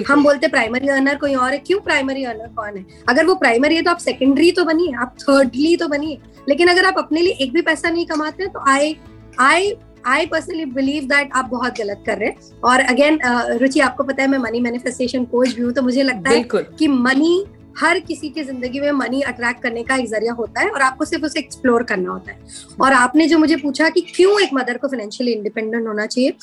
हम 0.07 0.23
बोलते 0.23 0.47
प्राइमरी 0.47 0.87
अर्नर 0.87 1.15
कोई 1.17 1.33
और 1.35 1.51
है? 1.51 1.57
क्यों 1.57 1.79
प्राइमरी 1.79 2.23
अर्नर 2.23 2.47
कौन 2.55 2.77
है? 2.77 2.85
अगर 3.09 3.25
वो 3.25 3.35
प्राइमरी 3.35 3.75
है 3.75 3.81
तो 3.81 3.91
आप 3.91 3.97
सेकेंडरी 3.97 4.51
तो 4.51 4.63
बनिए 4.65 4.93
आप 4.95 5.15
थर्डली 5.21 5.75
तो 5.77 5.87
बनिए। 5.87 6.17
लेकिन 6.49 6.67
अगर 6.67 6.85
आप 6.85 6.97
अपने 6.97 7.21
लिए 7.21 7.33
एक 7.41 7.51
भी 7.53 7.61
पैसा 7.61 7.89
नहीं 7.89 8.05
कमाते 8.05 8.47
तो 8.47 8.59
I 8.69 8.95
I 9.39 9.71
I 10.05 10.25
personally 10.25 10.65
believe 10.67 11.03
that 11.03 11.29
आप 11.33 11.45
बहुत 11.45 11.77
गलत 11.77 12.03
कर 12.05 12.17
रहे 12.17 12.29
हैं। 12.29 12.61
और 12.63 12.79
अगेन 12.81 13.19
रुचि 13.59 13.79
आपको 13.79 14.03
पता 14.03 14.23
है 14.23 14.29
मैं 14.29 14.37
मनी 14.37 14.59
मैनिफेस्टेशन 14.59 15.25
कोच 15.25 15.53
भी 15.53 15.61
हूँ 15.61 15.71
तो 15.73 15.81
मुझे 15.81 16.03
लगता 16.03 16.29
है 16.29 16.43
कि 16.79 16.87
मनी 16.87 17.45
हर 17.77 17.99
किसी 17.99 18.29
की 18.29 18.43
ज़िंदगी 18.43 18.79
में 18.79 18.91
मनी 18.91 19.21
अट्रैक्ट 19.21 19.61
करने 19.61 19.83
का 19.83 19.95
एक 19.95 20.07
ज़रिया 20.07 20.33
होता 20.33 20.61
है 20.61 20.69
और 20.69 20.81
आपको 20.81 21.05
सिर्फ़ 21.05 21.25
उसे 21.25 21.39
एक्सप्लोर 21.39 21.83
करना 21.83 22.11
होता 22.11 22.31
है। 22.31 22.39
और 22.81 22.93
आपने 22.93 23.27
जो 23.27 23.37
मुझे 23.39 23.55
पूछा 23.55 23.89
कि 23.89 24.01
क्यों 24.15 24.39
एक 24.41 24.49
मदर 24.53 24.77
को 24.77 24.87
फाइनेंशियली 24.87 25.31
इंडिपेंडेंट 25.31 25.87
होना 25.87 26.05
चाहिए 26.05 26.33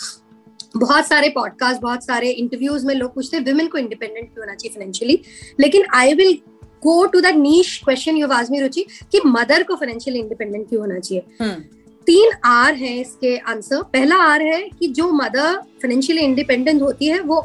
बहुत 0.76 1.06
सारे 1.06 1.28
पॉडकास्ट 1.28 1.80
बहुत 1.80 2.04
सारे 2.04 2.30
इंटरव्यूज़ 2.30 2.86
में 2.86 2.94
लोग 2.94 3.14
पूछते 3.14 3.36
हैं 3.36 3.44
विमेन 3.44 3.66
को 3.66 3.78
इंडिपेंडेंट 3.78 4.26
क्यों 4.26 4.44
होना 4.44 4.54
चाहिए 4.54 4.74
फाइनेंशियली 4.74 5.20
लेकिन 5.60 5.84
I 5.94 6.14
will 6.14 6.38
go 6.82 7.04
to 7.06 7.20
that 7.20 7.36
niche 7.36 7.80
question 7.84 8.16
you 8.16 8.28
asked 8.28 8.52
me 8.52 8.60
Ruchi 8.60 8.86
कि 9.12 9.20
मदर 9.26 9.62
को 9.62 9.74
फाइनेंशियली 9.76 10.18
इंडिपेंडेंट 10.18 10.68
क्यों 10.68 10.80
होना 10.80 10.98
चाहिए? 10.98 11.24
हम्म। 11.40 11.62
तीन 12.10 12.30
आर 12.46 12.74
है 12.74 12.96
इसके 12.98 13.36
आंसर। 13.48 13.82
पहला 13.92 14.16
आर 14.22 14.42
है 14.42 14.58
कि 14.70 14.86
जो 14.90 15.10
मदर 15.14 15.56
फाइनेंशियली 15.82 16.22
इंडिपेंडेंट 16.22 16.80
होती 16.82 17.06
है 17.06 17.20
वो 17.22 17.40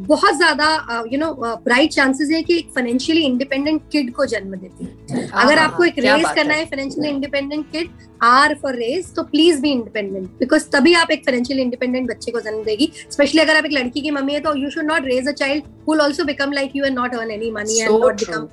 बहुत 0.00 0.36
ज़्यादा 0.36 0.66
यू 1.12 1.18
नो 1.18 1.32
ब्राइट 1.64 1.90
चांसेस 1.92 2.30
है 2.30 2.42
कि 2.42 2.56
एक 2.58 2.68
फाइनेंशियली 2.74 3.22
इंडिपेंडेंट 3.22 3.82
किड 3.92 4.12
को 4.14 4.26
जन्म 4.26 4.54
देती 4.54 4.84
है। 4.84 5.26
अगर 5.34 5.58
आपको 5.58 5.84
एक 5.84 5.98
रेज 5.98 6.24
करना 6.36 6.54
है। 6.54 6.64
Financially 6.66 7.08
independent 7.08 7.64
kid 7.72 7.90
are 8.22 8.54
for 8.62 8.74
raise 8.76 9.14
तो 9.16 9.22
प्लीज़ 9.24 9.60
बी 9.62 9.70
इंडिपेंडेंट 9.70 10.28
बिकॉज़ 10.38 10.68
तभी 10.70 10.94
आप 10.94 11.10
एक 11.10 11.24
फाइनेंशियली 11.26 11.62
इंडिपेंडेंट 11.62 12.10
बच्चे 12.10 12.32
को 12.32 12.40
जन्म 12.40 12.62
देगी। 12.64 12.90
स्पेशली 13.10 13.40
अगर 13.40 13.56
आप 13.56 13.64
एक 13.64 13.72
लड़की 13.72 14.00
की 14.00 14.10
मम्मी 14.10 14.34
है 14.34 14.40
तो 14.40 14.54
you 14.56 14.70
should 14.70 14.86
not 14.86 15.06
raise 15.06 15.28
a 15.28 15.32
child 15.34 15.64
who'll 15.88 16.00
also 16.00 16.24
become 16.24 16.52
like 16.52 16.76
you 16.76 16.84
and 16.84 16.98
not 16.98 17.14
earn 17.14 17.30
any 17.30 17.50
money 17.52 17.80
and 17.80 17.90
not 17.90 18.20
become 18.20 18.48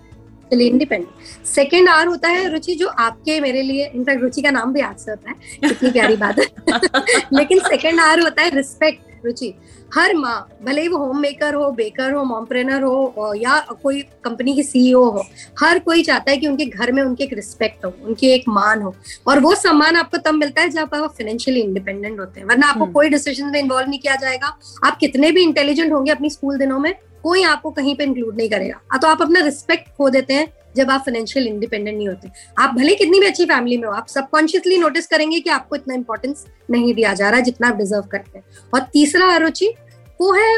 independent 0.52 1.46
second 1.46 1.90
R 1.90 2.08
होता 2.08 2.28
है 2.28 2.52
रुचि 2.52 2.76
जो 2.76 2.88
आपके 2.88 3.40
मेरे 3.40 3.62
लिए 3.62 3.92
इनफैक्ट 3.96 4.22
रुचि 4.22 4.42
का 4.42 4.52
नाम 4.52 4.74
भी 4.74 4.82
आर 4.82 4.96
से 4.98 5.12
होता 5.12 5.30
है 5.30 5.36
कितनी 5.70 5.92
प्यारी 5.92 6.16
बात 6.16 6.40
है। 6.40 6.46
लेकिन 7.34 7.60
सेकेंड 7.60 8.00
आर 8.00 8.20
होता 8.20 8.42
है 8.42 8.56
रिस्पेक्ट 8.56 9.26
रुचि। 9.26 9.54
हर 9.94 10.16
माँ 10.16 10.60
भले 10.64 10.82
ही 10.82 10.88
वो 10.88 10.98
होम 10.98 11.20
मेकर 11.20 11.54
हो 11.54 11.72
बेकर 11.72 12.12
हो 12.12 12.24
मॉम्प्रेनर 12.24 12.82
हो 12.82 13.34
या 13.36 13.60
कोई 13.84 14.02
कंपनी 14.02 14.54
की 14.56 14.64
सीईओ 14.64 15.04
हो 15.04 15.26
हर 15.60 15.80
कोई 15.80 16.04
चाहता 16.04 16.32
है 16.32 16.38
कि 16.38 16.48
उनके 16.48 16.66
घर 16.66 16.92
में 16.92 17.04
उनकी 17.04 17.24
एक 17.24 17.34
रिस्पेक्ट 17.34 17.86
हो 17.86 17.94
उनकी 18.04 18.28
एक 18.28 18.44
मान 18.50 18.82
हो। 18.82 18.96
और 19.28 19.40
वो 19.40 19.56
सम्मान 19.56 19.96
आपको 19.96 20.18
तब 20.18 20.34
मिलता 20.34 20.62
है 20.62 20.70
जब 20.70 20.80
आप 20.80 20.94
फाइनेंशियली 20.94 21.62
इंडिपेंडेंट 21.62 22.20
होते 22.20 22.40
हैं। 22.40 22.48
वरना 22.48 22.68
आपको 22.68 22.84
हम्म। 22.84 22.94
कोई 22.94 23.10
डिसीज़न 23.10 23.46
में 23.46 23.60
इन्वॉल्व 23.60 23.90
नहीं 23.90 24.00
किया 24.00 24.16
जाएगा। 24.16 24.58
आप 24.86 24.98
कितने 24.98 25.32
भी 25.32 25.44
इंटेलिजेंट 25.44 25.94
होंगे 25.94 26.12
अपनी 26.12 26.30
स्कूल 26.30 26.58
दिनों 26.58 26.80
में 26.80 26.96
कोई 27.24 27.44
आपको 27.46 27.72
कहीं 27.72 27.96
पे 27.96 28.04
इंक्लूड 28.04 28.38
नहीं 28.38 28.50
करेगा। 28.50 28.98
तो 28.98 29.08
आप 29.08 29.22
अपना 29.22 29.40
रिस्पेक्ट 29.42 29.90
खो 29.98 30.10
देते 30.10 30.34
हैं 30.34 30.48
जब 30.76 30.92
आप 30.92 31.02
फाइनेंशियल 31.02 31.48
इंडिपेंडेंट 31.48 31.96
नहीं 31.98 32.08
होते। 32.08 32.30
आप 32.58 32.74
भले 32.76 32.96
कितनी 32.96 33.20
भी 33.20 33.28
अच्छी 33.28 33.46
फैमिली 33.46 33.78
में 33.78 33.88
हो, 33.88 33.94
आप 33.94 34.08
सबकॉन्शियसली 34.08 34.78
नोटिस 34.78 35.08
करेंगे 35.08 35.40
कि 35.40 35.50
आपको 35.50 35.76
इतना 35.76 35.94
इंपॉर्टेंस 35.94 36.46
नहीं 36.72 36.94
दिया 36.94 37.14
जा 37.14 37.30
रहा 37.30 37.40
जितना 37.42 37.68
आप 37.68 37.76
डिजर्व 37.76 38.04
करते 38.12 38.38
हैं। 38.38 38.46
और 38.74 38.82
तीसरा 38.94 39.34
अरुचि 39.36 39.74
वो 40.20 40.34
है 40.34 40.58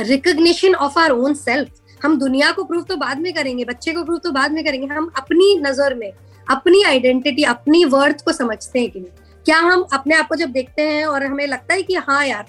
recognition 0.00 0.74
of 0.76 0.98
our 0.98 1.10
own 1.10 1.34
self 1.36 1.70
हम 2.00 2.18
दुनिया 2.18 2.50
को 2.52 2.64
प्रूव 2.64 2.82
तो 2.82 2.96
बाद 2.96 3.18
में 3.18 3.32
करेंगे, 3.34 3.64
बच्चे 3.64 3.92
को 3.92 4.04
प्रूव 4.04 4.18
तो 4.18 4.30
बाद 4.32 4.52
में 4.52 4.64
करेंगे। 4.64 4.86
हम 4.86 5.10
अपनी 5.16 5.56
नज़र 5.60 5.94
में, 5.94 6.12
अपनी 6.46 6.82
आइडेंटिटी 6.82 7.42
अपनी 7.44 7.84
वर्थ 7.86 8.24
को 8.24 8.32
समझते 8.32 8.80
हैं 8.80 8.90
कि 8.90 9.00
नहीं। 9.00 9.42
क्या 9.46 9.58
हम 9.58 9.86
अपने 9.92 10.14
आप 10.14 10.28
को 10.28 10.36
जब 10.36 10.50
देखते 10.50 10.82
हैं 10.82 11.04
और 11.06 11.24
हमें 11.24 11.46
लगता 11.46 11.74
है 11.74 11.82
कि 11.82 11.94
हाँ 11.96 12.24
यार 12.26 12.46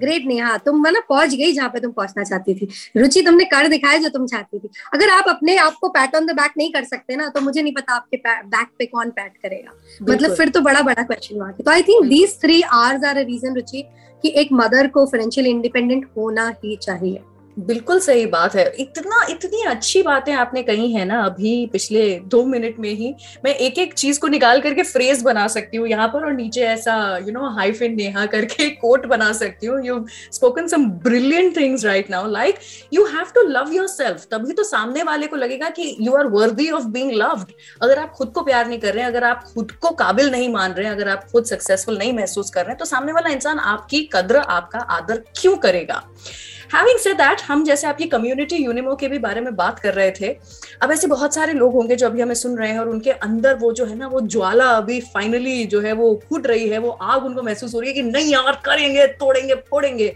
ग्रेट 0.00 0.26
नहीं 0.26 0.40
हाँ 0.40 0.58
तुम 0.64 0.80
मतलब 0.80 1.02
पहुँच 1.08 1.34
गई 1.34 1.52
जहाँ 1.52 1.68
पे 1.68 1.80
तुम 1.80 1.92
पहुँचना 1.92 2.24
चाहती 2.24 2.54
थी। 2.54 2.68
रुचि 2.96 3.22
तुमने 3.22 3.44
कर 3.46 3.68
दिखाया 3.68 3.98
जो 3.98 4.08
तुम 4.08 4.26
चाहती 4.26 4.58
थी। 4.58 4.68
अगर 4.94 5.10
आप 5.10 5.28
अपने 5.28 5.56
आप 5.58 5.76
को 5.80 5.88
पैट 5.88 6.14
ऑन 6.16 6.26
द 6.26 6.36
बैक 6.36 6.52
नहीं 6.58 6.72
कर 6.72 6.84
सकते 6.84 7.16
ना 7.16 7.28
तो 7.28 7.40
मुझे 7.40 7.62
नहीं 7.62 7.74
पता 7.74 7.94
आपके 7.94 8.16
बैक 8.26 8.68
पे 8.78 8.86
कौन 8.86 9.10
पैट 9.10 9.36
करेगा। 9.42 9.72
मतलब 10.10 10.34
फिर 10.34 10.48
तो 10.48 10.60
बड़ा 10.60 10.82
बड़ा 10.82 11.02
क्वेश्चन 11.02 11.38
मार्क 11.38 11.62
तो 11.64 11.70
I 11.70 11.82
think 11.82 12.06
these 12.06 12.40
three 12.40 12.60
R's 12.74 13.04
are 13.04 13.16
a 13.16 13.22
reason 13.24 13.54
Ruchi 13.54 13.84
कि 14.24 14.32
एक 14.36 14.48
मदर 14.52 14.86
को 14.88 15.04
फाइनेंशियल 15.06 15.46
इंडिपेंडेंट 15.46 16.04
होना 16.16 16.48
ही 16.64 16.76
चाहिए। 16.76 17.22
बिल्कुल 17.56 17.98
सही 18.00 18.24
बात 18.26 18.54
है। 18.54 18.64
इतना, 18.80 19.26
इतनी 19.30 19.62
अच्छी 19.64 20.02
बातें 20.02 20.32
आपने 20.34 20.62
कही 20.62 20.90
है 20.92 21.04
ना 21.04 21.20
अभी 21.24 21.66
पिछले 21.72 22.02
दो 22.26 22.42
मिनट 22.44 22.78
में 22.78 22.88
ही, 22.90 23.14
मैं 23.44 23.54
एक 23.56 23.78
एक 23.78 23.92
चीज़ 23.94 24.18
को 24.20 24.28
निकाल 24.28 24.60
करके 24.60 24.82
फ्रेज 24.82 25.22
बना 25.22 25.46
सकती 25.48 25.76
हूँ 25.76 25.86
यहाँ 25.88 26.08
पर 26.08 26.24
और 26.24 26.32
नीचे 26.32 26.64
ऐसा 26.66 26.94
यू 27.18 27.32
नो 27.32 27.50
हाइफिन 27.56 27.94
नेहा 27.96 28.24
करके 28.26 28.68
कोट 28.80 29.06
बना 29.06 29.32
सकती 29.32 29.66
हूँ। 29.66 29.80
You 29.86 30.04
spoken 30.32 30.66
some 30.68 30.86
brilliant 31.04 31.56
things 31.56 31.84
right 31.84 32.10
now 32.10 32.30
like 32.30 32.58
you 32.92 33.04
have 33.06 33.30
to 33.34 33.42
love 33.48 33.72
yourself 33.88 34.26
तभी 34.30 34.52
तो 34.52 34.62
सामने 34.64 35.02
वाले 35.02 35.26
को 35.26 35.36
लगेगा 35.36 35.68
कि 35.70 35.96
you 36.00 36.14
are 36.14 36.26
worthy 36.28 36.70
of 36.70 36.86
being 36.88 37.12
loved 37.12 37.52
अगर 37.82 37.98
आप 37.98 38.10
खुद 38.10 38.32
को 38.34 38.42
प्यार 38.42 38.66
नहीं 38.68 38.78
कर 38.78 38.94
रहे 38.94 39.02
हैं, 39.02 39.10
अगर 39.10 39.24
आप 39.24 39.44
खुद 39.54 39.72
को 39.72 39.90
काबिल 39.92 40.30
नहीं 40.30 40.48
मान 40.52 40.72
रहे 40.72 40.86
हैं, 40.86 40.94
अगर 40.94 41.08
आप 41.08 41.24
खुद 41.32 41.44
सक्सेसफुल 41.44 41.98
नहीं 41.98 42.12
महसूस 42.12 42.50
कर 42.50 42.60
रहे 42.60 42.70
हैं 42.70 42.78
तो 42.78 42.84
सामने 42.84 43.12
वाला 43.12 43.30
इंसान 43.30 43.58
आपकी 43.58 44.08
कद्र, 44.14 44.36
आपका 44.38 44.78
आदर 44.78 45.22
क्यों 45.36 45.56
करेगा? 45.58 46.02
हैविंग 46.74 46.98
सेड 46.98 47.16
दैट 47.16 47.40
हम 47.48 47.62
जैसे 47.64 47.86
आपकी 47.86 48.04
कम्युनिटी 48.04 48.56
यूनिमो 48.56 48.94
के 48.94 49.08
भी 49.08 49.18
बारे 49.18 49.40
में 49.40 49.54
बात 49.56 49.78
कर 49.78 49.94
रहे 49.94 50.10
थे, 50.10 50.28
अब 50.82 50.92
ऐसे 50.92 51.06
बहुत 51.06 51.34
सारे 51.34 51.52
लोग 51.52 51.72
होंगे 51.74 51.96
जो 51.96 52.06
अभी 52.06 52.20
हमें 52.20 52.34
सुन 52.34 52.56
रहे 52.58 52.70
हैं 52.70 52.78
और 52.78 52.88
उनके 52.88 53.10
अंदर 53.10 53.54
वो 53.56 53.70
जो 53.72 53.84
है 53.86 53.96
ना, 53.96 54.06
वो 54.06 54.20
ज्वाला 54.20 54.64
अभी 54.68 55.00
फाइनली 55.12 55.64
जो 55.64 55.80
है 55.80 55.92
वो 55.92 56.14
फूट 56.28 56.46
रही 56.46 56.68
है, 56.68 56.78
वो 56.78 56.90
आग 56.90 57.24
उनको 57.24 57.42
महसूस 57.42 57.74
हो 57.74 57.80
रही 57.80 57.90
है 57.90 57.94
कि 57.94 58.02
नहीं 58.02 58.32
यार, 58.32 58.60
करेंगे, 58.64 59.06
तोड़ेंगे, 59.06 59.54
फोड़ेंगे। 59.70 60.06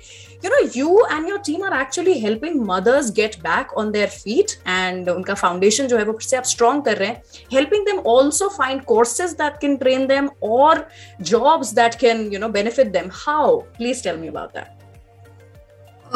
You 0.45 0.51
know 0.51 0.59
you 0.77 1.05
and 1.13 1.29
your 1.29 1.39
team 1.47 1.65
are 1.65 1.81
actually 1.81 2.19
helping 2.21 2.61
mothers 2.67 3.11
get 3.13 3.37
back 3.41 3.73
on 3.79 3.91
their 3.91 4.09
feet 4.09 4.51
and 4.69 5.09
उनका 5.09 5.35
फाउंडेशन 5.35 5.87
जो 5.87 5.99
है 5.99 6.05
वो 6.05 6.13
फिर 6.13 6.29
से 6.29 6.37
आप 6.37 6.45
स्ट्रॉन्ग 6.45 6.85
कर 6.85 6.97
रहे 6.97 7.09
हैं। 7.09 7.23
Helping 7.53 7.87
them 7.87 7.99
also 8.07 8.49
find 8.49 8.83
courses 8.85 9.33
that 9.43 9.61
can 9.61 9.77
train 9.77 10.07
them 10.07 10.29
और 10.51 10.87
jobs 11.23 11.73
that 11.75 11.95
can 12.01 12.29
you 12.33 12.39
know 12.39 12.49
benefit 12.59 12.93
them 12.93 13.11
how 13.15 13.57
please 13.79 14.03
tell 14.05 14.17
me 14.17 14.29
about 14.29 14.51
that 14.51 14.78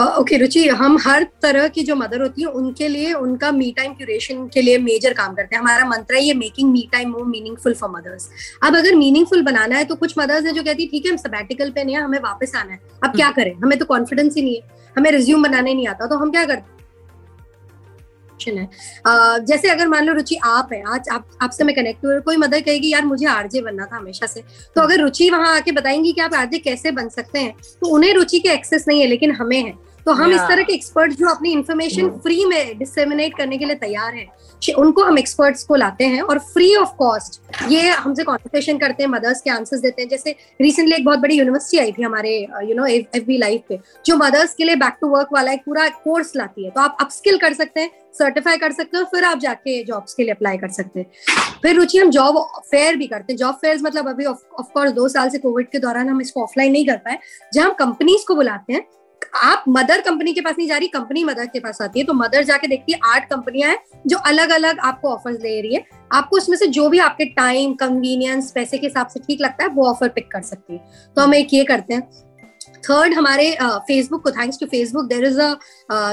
okay 0.01 0.37
Ruchi 0.37 0.67
हम 0.69 0.97
हर 0.99 1.27
तरह 1.43 1.67
की 1.69 1.83
जो 1.83 1.95
मदर 1.97 2.21
होती 2.23 2.43
है 2.43 2.49
उनके 2.49 2.89
लिए 2.89 3.13
उनका 3.15 3.51
मी 3.53 3.71
टाइम 3.77 3.93
क्यूरेशन 3.93 4.47
के 4.55 4.63
लिए 4.63 4.79
मेजर 4.79 5.13
काम 5.13 5.35
करते 5.35 5.57
हैं। 5.57 5.63
हमारा 5.63 5.85
मंत्र 5.89 6.15
है 6.15 6.23
ये 6.25 6.35
making 6.35 6.71
me 6.73 6.89
time 6.93 7.11
more 7.11 7.25
meaningful 7.27 7.75
for 7.75 7.91
mothers 7.91 8.29
अब 8.63 8.77
अगर 8.77 8.95
मीनिंगफुल 8.97 9.43
बनाना 9.43 9.77
है 9.77 9.85
तो 9.85 9.95
कुछ 9.95 10.15
मदर्स 10.19 10.47
है 10.47 10.53
जो 10.53 10.63
कहती 10.63 10.83
है 10.83 10.89
ठीक 10.89 11.07
है 11.07 11.11
हम 11.11 11.17
सबैटिकल 11.19 11.71
पे 11.71 11.85
नहीं 11.85 11.97
है 11.97 12.03
हमें 12.03 12.19
वापस 12.19 12.53
आना 12.57 12.73
है। 12.73 12.81
अब 13.05 13.17
क्या 13.17 13.27
हम्म। 13.27 13.37
करें? 13.37 13.55
हमें 13.55 13.79
तो 13.79 13.85
कॉन्फिडेंस 13.85 14.37
ही 14.37 14.43
नहीं 14.43 14.55
है। 14.55 14.63
हमें 14.97 15.11
रिज्यूम 15.11 15.43
बनाने 15.43 15.75
नहीं 15.75 15.87
आता। 15.89 16.07
तो 16.07 16.17
हम 16.17 16.31
क्या 16.31 16.45
करते 16.45 16.82
ऑप्शन 18.43 18.59
है। 18.59 18.69
Uh, 19.07 19.47
जैसे 19.47 19.69
अगर 19.69 19.89
मान 19.89 20.05
लो 20.05 20.13
रुचि 20.15 20.37
आप 20.45 20.73
है 20.73 20.83
आज 20.89 21.09
आप 21.13 21.39
आपसे 21.43 21.65
मैं 21.65 21.75
कनेक्ट 21.77 22.05
हुआ 22.05 22.19
कोई 22.21 22.37
मदर 22.37 22.61
कहेगी 22.61 22.93
यार 22.93 23.05
मुझे 23.05 23.27
आरजे 23.27 23.61
बनना 23.63 23.87
था 23.87 23.97
हमेशा 23.97 24.27
से। 24.27 24.43
तो 24.77 24.81
अगर 24.81 25.01
रुचि 25.01 25.31
वहाँ 25.31 25.55
आके 25.57 25.73
बताएँगी 25.73 26.13
कि 26.13 26.21
आप 26.21 26.35
आरजे 26.35 26.59
कैसे 26.59 26.91
बन 26.91 27.09
सकते 27.11 27.39
हैं 27.39 27.55
तो 27.81 27.89
उन्हें 27.89 28.13
रुचि 28.15 28.39
के 28.39 28.49
एक्सेस 28.49 28.85
नहीं 28.89 29.01
है 29.01 29.07
लेकिन 29.07 29.33
हमें 29.33 29.63
है। 29.63 29.73
तो 30.07 30.13
हम 30.13 30.33
इस 30.33 30.41
तरह 30.41 30.63
के 30.63 30.73
एक्सपर्ट 30.75 31.13
जो 31.13 31.27
अपनी 31.29 31.51
इंफॉर्मेशन 31.53 32.09
फ्री 32.23 32.45
में 32.45 32.79
डिसेमिनेट 32.79 33.37
करने 33.37 33.59
के 33.59 33.65
लिए 33.65 33.75
तैयार 33.77 34.15
हैं 34.15 34.75
उनको 34.79 35.03
हम 35.03 35.19
एक्सपर्ट्स 35.19 35.63
को 35.65 35.75
लाते 35.75 36.05
हैं 36.05 36.23
और 36.23 36.39
फ्री 36.39 36.75
ऑफ़ 36.77 36.89
कॉस्ट 36.99 37.41
ये 37.71 37.89
हमसे 37.91 38.25
कॉन्सल्टेशन 38.25 38.79
करते 38.79 39.03
हैं 39.03 39.11
मदर्स 39.11 39.41
के 39.41 39.51
आंसर्स 39.51 39.81
देते 39.81 40.03
हैं। 40.03 40.09
जैसे 40.09 40.35
रिसेंटली 40.61 40.95
एक 40.97 41.05
बहुत 41.05 41.19
बड़ी 41.19 41.39
यूनिवर्सिटी 41.39 41.79
आई 41.79 41.93
थी 41.93 42.03
हमारे 42.03 42.37
you 42.65 42.75
know 42.75 42.87
F 42.87 43.25
B 43.25 43.39
life 43.39 43.63
पे 43.69 43.79
जो 44.07 44.17
मदर्स 44.17 44.55
के 44.55 44.65
लिए 44.65 44.77
बैक 44.77 44.97
टू 45.01 45.09
वर्क 45.09 45.29
वाला 45.33 45.53
एक 45.53 45.61
पूरा 45.61 45.89
कोर्स 46.05 46.33
लाती 46.37 46.65
है। 46.65 46.71
तो 46.71 46.81
आप 46.81 46.97
अपस्किल 47.01 47.39
कर 47.39 47.53
सकते 47.53 47.81
हैं 47.81 47.91
सर्टिफाई 48.15 48.57
कर 48.57 48.73
सकते 48.73 48.99
हो, 48.99 49.05
फिर 49.05 49.25
आप 49.25 49.39
जाके 49.39 49.83
जॉब्स 49.85 50.15
के 50.15 50.23
लिए 50.23 50.33
अप्लाई 50.33 50.59
कर 50.59 50.69
सकते 50.71 51.01
हैं। 51.01 51.11
फिर 51.63 51.77
रुचि, 51.77 51.99
हम 51.99 52.11
जॉब 52.11 52.39
फेयर 52.63 52.97
भी 52.97 53.07
करते 53.07 53.33
हैं। 53.33 53.39
जॉब 53.39 53.55
फेयर 53.55 53.79
मतलब 53.83 54.09
अभी 54.09 54.25
ऑफकोर्स 54.25 54.93
दो 54.93 55.09
साल 55.09 55.29
से 55.31 55.39
कोविड 55.39 55.69
के 55.71 55.79
दौरान 55.79 56.09
हम 56.09 56.21
इसको 56.21 56.43
ऑफलाइन 56.43 56.73
नहीं 56.73 56.87
कर 56.87 56.97
पाए। 56.97 57.19
जहाँ 57.55 57.67
हम 57.67 57.75
कंपनीज़ 57.75 58.27
को 58.29 58.35
बुलाते 58.35 58.73
हैं, 58.73 58.85
आप 59.37 59.65
मदर 59.69 60.01
कंपनी 60.01 60.33
के 60.33 60.41
पास 60.41 60.55
नहीं 60.59 60.69
जा 60.69 60.77
रही 60.77 60.89
कंपनी 60.89 61.23
मदर 61.25 61.47
के 61.47 61.61
पास 61.61 61.81
आती 61.83 62.01
है 62.01 62.07
तो 62.07 62.15
मदर 62.15 62.43
जाके 62.45 62.67
देखती 62.67 62.93
है, 62.93 62.99
आठ 63.05 63.29
कंपनियाँ 63.31 63.71
हैं 63.71 63.79
जो 64.07 64.17
अलग 64.19 64.51
अलग 64.51 64.79
आपको 64.81 65.09
ऑफर्स 65.09 65.37
दे 65.37 65.61
रही 65.61 65.75
है। 65.75 65.85
आपको 66.13 66.37
उसमें 66.37 66.57
से 66.57 66.67
जो 66.69 66.89
भी 66.89 66.99
आपके 66.99 67.25
टाइम 67.27 67.75
कन्वीनियंस 67.75 68.51
पैसे 68.51 68.79
के 68.79 68.87
हिसाब 68.87 69.07
से 69.07 69.21
ठीक 69.21 69.41
लगता 69.41 69.65
है, 69.65 69.71
वो 69.71 69.87
ऑफ़र 69.87 70.09
पिक 70.09 70.31
कर 70.33 70.43
सकती 70.43 70.73
है। 70.73 70.85
तो 71.17 71.23
हम 71.23 71.35
एक 71.35 71.55
ये 71.55 71.65
करते 71.65 71.95
हैं। 71.95 72.09
थर्ड 72.83 73.15
हमारे 73.15 73.51
फेसबुक 73.63 74.23
को 74.23 74.31
thanks 74.31 74.61
to 74.61 74.67
Facebook 74.67 75.07
there 75.07 75.25
is 75.25 75.41
a 75.41 75.55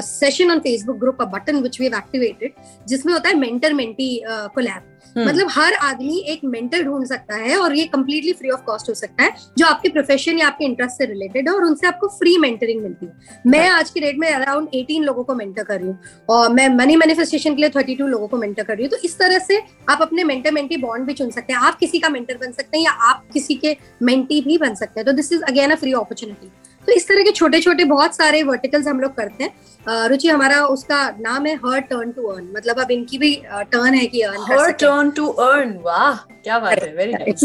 session 0.04 0.52
on 0.52 0.60
Facebook 0.60 1.00
group 1.00 1.22
a 1.22 1.26
button 1.34 1.62
which 1.62 1.80
we 1.82 1.88
activated 1.88 2.54
जिसमें 2.88 3.14
होता 3.14 3.30
है 3.30 3.36
मेंटर 3.38 3.74
मेंटी 3.74 4.12
कोलैब 4.26 4.89
हम्म। 5.16 5.28
मतलब 5.28 5.48
हर 5.52 5.74
आदमी 5.84 6.18
एक 6.30 6.44
मेंटर 6.46 6.84
ढूंढ 6.84 7.06
सकता 7.06 7.36
है 7.36 7.58
और 7.58 7.76
ये 7.76 7.86
कम्प्लीटली 7.88 8.34
फ्री 8.34 8.50
ऑफ़ 8.50 8.62
कॉस्ट 8.62 8.90
हो 8.90 8.94
सकता 8.94 9.24
है 9.24 9.34
जो 9.58 9.66
आपके 9.66 9.90
प्रोफेशन 9.90 10.38
या 10.40 10.48
आपके 10.48 10.66
इंटरेस्ट 10.66 10.98
से 10.98 11.06
रिलेटेड 11.06 11.50
है 11.50 11.56
और 11.56 11.64
उनसे 11.66 11.88
आपको 11.88 12.08
फ्री 12.10 12.38
मेंटरिंग 12.38 12.82
मिलती 12.84 13.06
है। 13.06 13.42
मैं 13.48 13.68
आज 13.70 13.90
की 13.90 14.00
डेट 14.00 14.18
में 14.20 14.28
अराउंड 14.30 14.76
एटीन 14.76 15.04
लोगों 15.04 15.24
को 15.24 15.36
मेंटर 15.36 15.64
कर 15.64 15.80
रही 15.80 15.88
हूँ 15.88 16.00
और 16.30 16.54
मैं 16.54 16.68
मनी 16.70 16.96
मैनिफेस्टेशन 16.96 17.56
के 17.56 17.62
लिए 17.62 17.70
थर्टी 17.70 17.96
टू 17.96 18.08
लोगों 18.08 18.28
को 18.28 18.38
मेंटर 18.38 18.64
कर 18.64 18.76
रही 18.76 18.86
हूँ। 18.86 18.92
तो 18.92 18.98
इस 19.06 19.18
तरह 19.20 19.40
से 19.40 19.62
आप 19.90 20.02
अपने 20.02 20.24
मेंटर 20.24 20.52
मेंटी 20.52 20.78
बॉन्ड 20.78 21.08
भी 21.08 21.14
चुन 21.14 21.30
सकते 21.32 21.54
हैं। 21.54 21.60
आप 21.60 21.78
किसी 21.80 22.00
का 22.00 22.10
मेंटर 22.10 22.38
बन 22.38 22.52
सकते 22.52 22.78
हैं 22.78 22.84
या 22.86 22.92
आप 23.10 23.26
किसी 23.34 23.56
के 23.56 23.76
मेंटी 24.04 24.42
भी 24.42 24.58
बन 24.58 24.76
सकते 24.76 25.00
हैं। 25.00 25.06
तो 25.06 25.12
this 25.12 25.32
is 25.34 25.44
again 25.44 25.72
a 25.72 25.76
free 25.76 25.94
opportunity 25.94 26.52
तो 26.90 26.96
इस 26.96 27.08
तरह 27.08 27.24
के 27.24 27.32
छोटे 27.32 27.60
छोटे 27.62 27.84
बहुत 27.86 28.16
सारे 28.16 28.42
वर्टिकल्स 28.44 28.88
हम 28.88 29.00
लोग 29.00 29.16
करते 29.16 29.44
हैं। 29.44 30.08
रुचि 30.10 30.28
हमारा 30.28 30.64
उसका 30.66 30.98
नाम 31.20 31.46
है 31.46 31.56
हर 31.56 31.80
टर्न 31.82 32.12
टू 32.12 32.24
अर्न 32.28 32.48
मतलब 32.56 32.80
अब 32.80 32.92
इनकी 32.92 33.18
भी 33.18 33.34
टर्न 33.46 33.94
है 33.94 34.06
कि 34.06 34.22
earn 34.22 34.52
her 34.52 34.72
turn 34.82 35.10
to 35.12 35.28
earn 35.44 35.78
वाह 35.84 36.16
क्या 36.44 36.58
बात 36.60 36.84
है 36.84 36.94
वेरी 36.96 37.14
नाइस 37.14 37.44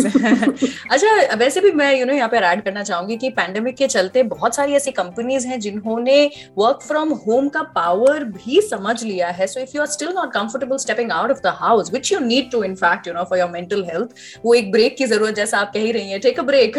अच्छा 0.93 1.37
वैसे 1.37 1.61
भी 1.61 1.71
मैं 1.73 1.93
यू 1.95 2.05
नो 2.07 2.13
यहाँ 2.13 2.29
पे 2.29 2.37
ऐड 2.39 2.63
करना 2.63 2.83
चाहूँगी 2.83 3.17
कि 3.17 3.31
पैंडेमिक 3.31 3.77
के 3.77 3.87
चलते 3.87 4.23
बहुत 4.25 4.57
सारी 4.57 4.75
ऐसी 4.75 4.91
कंपनीज़ 4.91 5.47
हैं 5.47 5.59
जिन्होंने 5.61 6.19
वर्क 6.59 6.83
फ्रॉम 6.83 7.13
होम 7.27 7.49
का 7.49 7.63
पावर 7.75 8.25
भी 8.27 8.61
समझ 8.61 9.03
लिया 9.05 9.29
है। 9.29 9.47
So 9.47 9.61
if 9.61 9.71
you 9.75 9.81
are 9.81 9.87
still 9.87 10.09
not 10.09 10.33
comfortable 10.33 10.77
stepping 10.77 11.13
out 11.13 11.31
of 11.31 11.41
the 11.41 11.55
house 11.57 11.93
which 11.93 12.13
you 12.13 12.19
need 12.21 12.51
to 12.51 12.63
in fact 12.65 13.09
you 13.09 13.15
know 13.15 13.25
for 13.25 13.39
your 13.39 13.51
mental 13.51 13.85
health 13.85 14.41
वो 14.45 14.55
एक 14.55 14.71
ब्रेक 14.73 14.97
की 14.97 15.07
ज़रूरत 15.07 15.35
जैसा 15.35 15.59
आप 15.59 15.73
कह 15.75 15.81
ही 15.81 15.93
रही 15.93 16.11
है 16.11 16.19
टेक 16.19 16.41
अ 16.41 16.43
ब्रेक 16.43 16.79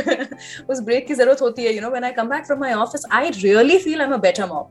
उस 0.69 0.79
ब्रेक 0.81 1.07
की 1.07 1.13
ज़रूरत 1.13 1.41
होती 1.41 1.63
है 1.63 1.75
you 1.75 1.81
know 1.81 1.89
when 1.89 2.03
I 2.03 2.11
come 2.11 2.29
back 2.29 2.45
my 2.59 2.73
office 2.73 3.05
I 3.11 3.29
really 3.29 3.77
feel 3.77 4.01
I 4.01 4.07
am 4.07 4.13
a 4.13 4.17
better 4.17 4.45
mom 4.45 4.63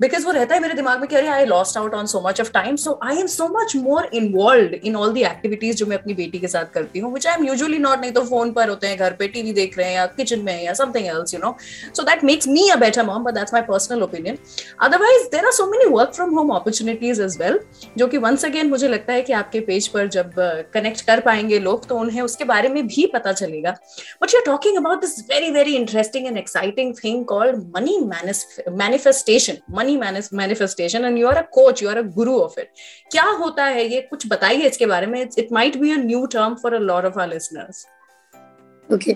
because 0.00 0.24
वो 0.26 0.32
रहता 0.32 0.54
है 0.54 0.60
मेरे 0.60 0.74
दिमाग 0.74 1.00
में 1.00 1.08
कि 1.08 1.16
अरे 1.16 1.28
I 1.28 1.44
lost 1.44 1.76
out 1.76 1.94
on 1.94 2.06
so 2.06 2.20
much 2.26 2.40
of 2.40 2.50
time 2.52 2.76
so 2.76 2.98
I 3.02 3.16
am 3.16 3.26
so 3.26 3.46
much 3.48 3.74
more 3.76 4.08
involve 4.14 4.74
in 4.74 4.96
all 4.96 5.12
the 5.12 5.22
activities 5.22 5.76
जो 5.76 5.86
मैं 5.86 5.96
अपनी 5.96 6.14
बेटी 6.14 6.38
के 6.38 6.48
साथ 6.48 6.72
करती 6.74 6.98
हूँ 6.98 7.12
which 7.14 7.26
I 7.26 7.34
am 7.34 7.44
usually 7.44 7.78
not 7.78 8.00
नहीं 8.00 8.12
तो 8.12 8.20
फ़ोन 8.20 8.52
पर 8.52 8.68
होते 8.68 8.86
हैं 8.86 8.98
घर 8.98 9.12
पे 9.12 9.28
टीवी 9.28 9.52
देख 9.52 9.78
रहे 9.78 9.86
हैं 9.88 9.94
या 9.94 10.06
किचन 10.06 10.40
में 10.40 10.64
या 10.64 10.72
something 10.74 11.06
else 11.06 11.34
you 11.34 11.40
know 11.40 11.54
so 11.96 12.02
that 12.02 12.24
makes 12.24 12.48
me 12.48 12.68
a 12.68 12.76
better 12.76 13.06
mom 13.06 13.24
but 13.24 13.34
that's 13.34 13.54
my 13.54 13.62
personal 13.62 14.02
opinion 14.02 14.38
otherwise 14.80 15.26
there 15.26 15.46
are 15.46 15.52
so 15.52 15.66
many 15.66 15.90
work 15.94 16.12
from 16.14 16.34
home 16.34 16.50
opportunities 16.50 17.22
as 17.22 17.36
well 17.40 17.60
जो 17.98 18.06
कि 18.06 18.18
वंस 18.18 18.44
अगेन 18.44 18.70
मुझे 18.70 18.88
लगता 18.88 19.12
है 19.12 19.22
कि 19.22 19.32
आपके 19.32 19.60
पेज 19.60 19.88
पर 19.88 20.08
जब 20.08 20.32
कनेक्ट 20.74 20.98
uh, 21.00 21.06
कर 21.06 21.20
पाएँगे 21.20 21.58
लोग 21.58 21.86
तो 21.88 21.96
उन्हें 21.96 22.20
उसके 22.22 22.44
बारे 22.44 22.68
में 22.68 22.86
भी 22.86 23.06
पता 23.06 23.32
चलेगा. 23.32 23.70
But 24.22 24.34
you 24.34 24.40
are 24.40 24.44
talking 24.46 24.76
about 24.76 25.00
this 25.00 25.18
very 25.30 25.50
very 25.50 25.76
interesting 25.76 26.26
and 26.26 26.36
exciting 26.36 26.94
thing 27.04 27.21
called 27.24 27.56
money 27.76 27.98
manifestation 28.78 29.56
money 29.76 29.96
manifestation 29.96 31.04
and 31.04 31.18
you 31.18 31.28
are 31.28 31.36
a 31.36 31.46
coach 31.54 31.82
you 31.82 31.88
are 31.88 31.98
a 31.98 32.02
guru 32.18 32.38
of 32.40 32.60
it 32.60 32.68
क्या 33.12 33.24
होता 33.24 33.64
है 33.64 33.88
ये? 33.88 34.00
कुछ 34.00 34.26
बताइए 34.30 34.68
इसके 34.68 34.86
बारे 34.86 35.06
में. 35.06 35.20
It 35.38 35.52
might 35.52 35.76
be 35.78 35.92
a 35.92 35.96
new 36.04 36.26
term 36.32 36.54
for 36.62 36.74
a 36.74 36.78
lot 36.80 37.04
of 37.04 37.20
our 37.20 37.28
listeners 37.28 37.86
okay 38.88 39.14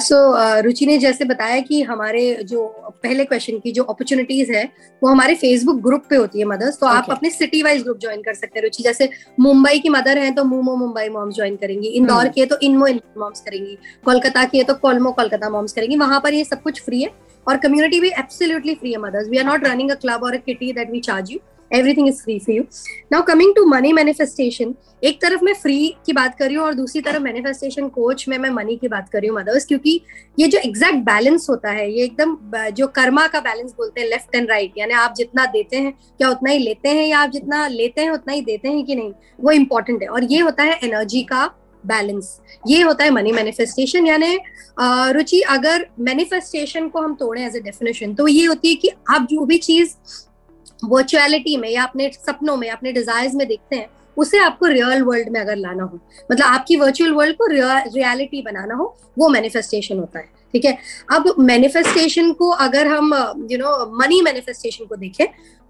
so 0.00 0.16
Ruchi 0.62 0.86
ने 0.86 0.96
जैसे 0.98 1.24
बताया 1.24 1.60
कि 1.60 1.80
हमारे 1.82 2.22
जो 2.50 2.66
पहले 3.02 3.24
क्वेश्चन 3.24 3.58
की 3.58 3.72
जो 3.72 3.82
अपॉर्चुनिटीज़ 3.84 4.52
है 4.52 4.64
वो 5.02 5.08
हमारे 5.08 5.34
फेसबुक 5.34 5.80
ग्रुप 5.82 6.04
पे 6.10 6.16
होती 6.16 6.38
है 6.38 6.44
मदर्स 6.44 6.78
तो 6.78 6.86
okay. 6.86 6.96
आप 6.96 7.10
अपने 7.10 7.30
सिटी 7.30 7.62
वाइज 7.62 7.82
ग्रुप 7.82 7.98
ज्वाइन 8.00 8.22
कर 8.22 8.34
सकते 8.34 8.58
हैं 8.58 8.62
रुचि 8.62 8.82
जैसे 8.82 9.08
मुंबई 9.40 9.78
की 9.78 9.88
मदर 9.88 10.18
है 10.18 10.30
तो 10.34 10.44
मुमो 10.44 10.76
मुंबई 10.76 11.08
मॉम्स 11.08 11.34
ज्वाइन 11.36 11.56
करेंगी. 11.56 11.88
इंदौर 11.88 12.24
hmm. 12.24 12.34
की 12.34 12.40
है 12.40 12.46
तो 12.46 12.58
इनमो 12.62 12.86
इनमो 12.86 13.20
मॉम्स 13.20 13.40
करेंगी. 13.40 13.76
कोलकाता 14.04 14.44
की 14.44 14.58
है 14.58 14.64
तो 14.64 14.74
कोलमो 14.74 15.12
कोलकाता 15.12 15.50
मॉम्स 15.50 15.72
करेंगी. 15.72 15.96
वहाँ 15.96 16.20
पर 16.20 16.34
ये 16.34 16.44
सब 16.44 16.62
कुछ 16.62 16.82
फ्री 16.82 17.02
है. 17.02 17.10
और 17.46 17.56
कम्युनिटी 17.56 18.00
भी 18.00 18.08
एब्सोल्युटली 18.08 18.74
फ्री 18.74 18.92
है 18.92 18.98
mothers 18.98 19.28
we 19.28 19.38
are 19.38 19.44
not 19.44 19.66
running 19.66 19.90
a 19.90 19.94
club 19.94 20.24
और 20.24 20.34
a 20.34 20.38
kitty 20.46 20.72
that 20.72 20.90
we 20.90 21.00
charge 21.00 21.32
you 21.32 21.38
everything 21.70 22.08
is 22.08 22.22
free 22.22 22.38
for 22.38 22.54
you 22.54 22.62
now 23.12 23.22
coming 23.22 23.54
to 23.56 23.64
money 23.66 23.92
manifestation 23.92 24.74
एक 25.04 25.20
तरफ़ 25.22 25.44
मैं 25.44 25.52
फ्री 25.54 25.94
की 26.06 26.12
बात 26.12 26.34
कर 26.38 26.46
रही 26.46 26.54
हूँ 26.54 26.64
और 26.64 26.74
दूसरी 26.74 27.00
तरफ़ 27.00 27.22
मैनिफेस्टेशन 27.22 27.88
कोच 27.88 28.26
में 28.28 28.36
मैं 28.38 28.50
मनी 28.50 28.76
की 28.76 28.88
बात 28.88 29.08
कर 29.08 29.20
रही 29.20 29.28
हूँ 29.28 29.38
मदर्स 29.38 29.64
क्योंकि 29.66 30.00
ये 30.38 30.48
जो 30.48 30.58
एग्जैक्ट 30.58 30.98
बैलेंस 31.04 31.46
होता 31.50 31.70
है, 31.70 31.90
ये 31.92 32.04
एकदम 32.04 32.36
जो 32.72 32.86
कर्मा 32.88 33.26
का 33.28 33.40
बैलेंस 33.40 33.72
बोलते 33.76 34.00
हैं 34.00 34.08
लेफ़्ट 34.08 34.34
एंड 34.34 34.50
राइट 34.50 34.78
यानी 34.78 34.94
आप 34.94 35.14
जितना 35.16 35.46
देते 35.46 35.76
हैं, 35.76 35.92
क्या 35.92 36.28
उतना 36.30 36.50
ही 36.50 36.58
लेते 36.58 36.88
हैं, 36.88 37.06
या 37.06 37.18
आप 37.18 37.30
जितना 37.30 37.66
लेते 37.68 38.00
हैं, 38.00 38.10
उतना 38.10 38.32
ही 38.32 38.40
देते 38.42 38.68
हैं 38.68 38.84
कि 38.84 38.94
नहीं, 38.94 39.12
वो 39.40 39.50
इंपॉर्टेंट 39.52 40.02
है। 40.02 40.08
और 40.08 40.24
ये 40.24 40.40
होता 40.40 40.62
है 40.62 40.78
एनर्जी 40.84 41.22
का 41.22 41.44
बैलेंस 41.86 42.38
ये 42.68 42.82
होता 42.82 43.04
है 43.04 43.10
मनी 43.10 43.32
मैनिफेस्टेशन 43.32 44.06
यानी 44.06 44.38
रुचि, 45.12 45.40
अगर 45.40 45.86
मैनिफेस्टेशन 46.00 46.88
को 46.88 47.00
हम 47.00 47.14
तोड़े 47.14 47.44
एज 47.44 47.56
ए 47.56 47.60
डेफिनेशन 47.60 48.14
तो 48.14 48.26
ये 48.28 48.44
होती 48.46 48.68
है 48.68 48.74
कि 48.74 48.90
आप 49.10 49.26
जो 49.30 49.44
भी 49.44 49.58
चीज़ 49.60 49.94
वर्चुअलिटी 50.84 51.56
में 51.56 51.68
या 51.68 51.82
अपने 51.84 52.10
सपनों 52.16 52.56
में, 52.56 52.68
अपने 52.70 52.92
डिजायर्स 52.92 53.34
में 53.34 53.46
देखते 53.48 53.76
हैं, 53.76 53.88
उसे 54.16 54.38
आपको 54.38 54.66
रियल 54.66 55.02
वर्ल्ड 55.02 55.28
में 55.28 55.40
अगर 55.40 55.56
लाना 55.56 55.82
हो 55.82 55.98
मतलब 56.32 56.46
आपकी 56.46 56.76
वर्चुअल 56.76 57.12
वर्ल्ड 57.12 57.36
को 57.36 57.46
रियलिटी 57.46 58.42
बनाना 58.42 58.74
हो, 58.74 58.96
वो 59.18 59.28
मैनिफेस्टेशन 59.28 59.98
होता 59.98 60.18
है। 60.18 60.28
ठीक 60.52 60.64
है? 60.64 60.76
अब 61.12 61.34
मैनिफेस्टेशन 61.40 62.32
को 62.32 62.50
अगर 62.60 62.86
हम 62.86 63.12
यू 63.50 63.58
नो 63.58 63.74
मनी 63.98 64.20
मैनिफेस्टेशन 64.22 64.84
को 64.84 64.96
देखें 64.96 65.26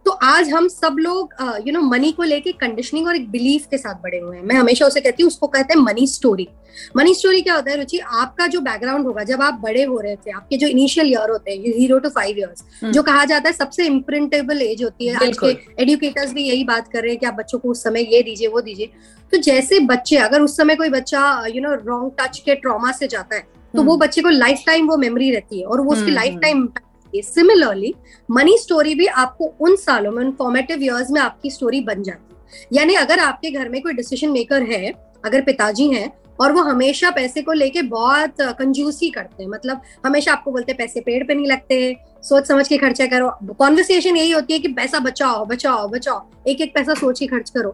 तो 0.07 0.11
आज 0.25 0.49
हम 0.51 0.67
सब 0.69 0.97
लोग 0.99 1.35
यू 1.67 1.73
नो 1.73 1.81
मनी 1.81 2.11
को 2.13 2.23
लेके 2.23 2.53
कंडीशनिंग 2.61 3.07
और 3.09 3.17
एक 3.17 3.31
बिलीफ 3.31 3.67
के 3.71 3.79
साथ 3.79 3.95
बड़े 4.03 4.19
हुए 4.19 4.37
हैं। 4.37 4.45
मैं 4.45 4.55
हमेशा 4.57 4.87
उसे 4.87 5.01
कहती 5.01 5.23
हूँ 5.23 5.29
उसको 5.29 5.47
कहते 5.47 5.75
हैं 5.75 5.81
मनी 5.81 6.07
स्टोरी 6.07 6.49
मनी 6.97 7.15
स्टोरी 7.15 7.41
क्या 7.43 7.55
होता 7.55 7.71
है 7.71 7.77
रुचि? 7.79 7.99
आपका 7.99 8.47
जो 8.47 8.61
बैकग्राउंड 8.61 9.07
होगा 9.07 9.25
जब 9.25 9.43
आप 9.43 9.61
बड़े 9.63 9.85
हो 9.85 9.99
रहे 10.01 10.17
थे 10.17 10.31
आपके 10.31 10.57
जो 10.57 10.67
इनिशियल 10.69 11.11
ईयर 11.13 11.31
होते 11.31 11.51
हैं 11.51 11.73
ज़ीरो 11.73 11.99
टू 11.99 12.09
फाइव 12.09 12.39
ईयर्स 12.39 12.65
जो 12.85 13.03
कहा 13.03 13.25
जाता 13.25 13.49
है 13.49 13.55
सबसे 13.55 13.87
इम्प्रिंटेबल 13.87 14.63
एज 14.63 14.83
होती 14.83 15.07
है। 15.07 15.15
आज 15.27 15.39
के 15.39 15.83
एडुकेटर्स 15.83 16.33
भी 16.33 16.49
यही 16.49 16.65
बात 16.65 16.89
कर 16.93 17.03
रहे 17.03 17.11
हैं 17.11 17.21
कि 17.21 17.27
आप 17.27 17.35
बच्चों 17.35 17.59
को 17.59 17.71
उस 17.71 17.83
समय 17.85 18.09
ये 18.15 18.23
दीजिए 18.23 18.49
वो 18.49 18.61
दीजिए। 18.61 18.91
तो 19.33 19.39
जैसे 19.41 19.81
बच्चे 19.87 20.17
अगर 20.19 20.41
उस 20.41 20.57
समय 20.57 20.75
कोई 20.77 20.89
बच्चा 20.91 21.23
यू 21.55 21.63
नो 21.63 21.75
रॉन्ग 21.85 22.13
टच 22.21 22.39
के 22.39 22.55
ट्रॉमा 22.57 22.93
से 22.93 23.09
जाता 23.09 23.37
है 23.37 23.47
तो 23.75 23.83
वो 23.83 23.93
हम्म। 23.93 24.01
बच्चे 24.01 24.23
को 24.23 24.29
लाइफ 24.29 24.63
टाइम 24.67 24.89
वो 24.89 24.97
मेमोरी 24.97 25.31
रहती 25.31 25.61
है 25.61 25.67
और 25.67 25.81
वो 25.81 25.93
उसकी 25.93 26.11
life 26.11 26.39
time 26.43 26.69
similarly 27.13 27.95
money 28.29 28.57
story 28.59 28.95
भी 28.95 29.07
आपको 29.07 29.53
उन 29.61 29.77
सालों 29.77 30.11
में 30.13 30.25
उन 30.25 30.31
फॉर्मेटिव 30.33 30.83
ईयर्स 30.83 31.11
में 31.11 31.21
आपकी 31.21 31.51
स्टोरी 31.51 31.81
बन 31.81 32.03
जाती 32.03 32.35
है। 32.35 32.67
यानी 32.73 32.95
अगर 32.95 33.19
आपके 33.19 33.51
घर 33.51 33.69
में 33.69 33.81
कोई 33.83 33.93
डिसीज़न 33.93 34.31
मेकर 34.31 34.63
है 34.63 34.93
अगर 35.25 35.41
पिताजी 35.41 35.89
हैं 35.89 36.11
और 36.41 36.53
वो 36.53 36.63
हमेशा 36.63 37.11
पैसे 37.11 37.43
को 37.43 37.53
लेके 37.53 37.83
बहुत 37.83 38.41
कंजूसी 38.59 39.11
करते 39.11 39.43
हैं 39.43 39.51
मतलब 39.51 39.83
हमेशा 40.07 40.33
आपको 40.33 40.51
बोलते 40.51 40.73
हैं 40.73 40.77
पैसे 40.79 41.01
पेड़ 41.01 41.23
पे 41.25 41.35
नहीं 41.35 41.47
लगते 41.47 41.97
सोच 42.25 42.47
समझ 42.49 42.67
के 42.69 42.79
खर्चा 42.79 43.07
करो। 43.07 43.31
कॉन्वर्सेशन 43.55 44.17
यही 44.17 44.31
होती 44.31 44.53
है 44.53 44.59
कि 44.59 44.69
पैसा 44.69 44.99
बचाओ 44.99 45.45
बचाओ 45.47 45.87
बचाओ। 45.89 46.23
एक 46.49 46.61
एक 46.61 46.75
पैसा 46.75 46.95
सोच 46.95 47.19
के 47.19 47.27
खर्च 47.27 47.51
करो। 47.51 47.71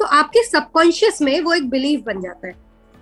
तो 0.00 0.04
आपके 0.04 0.42
सबकॉन्शियस 0.42 1.22
में 1.22 1.40
वो 1.40 1.54
एक 1.54 1.68
बिलीव 1.70 2.02
बन 2.06 2.20
जाता 2.20 2.46
है। 2.46 2.54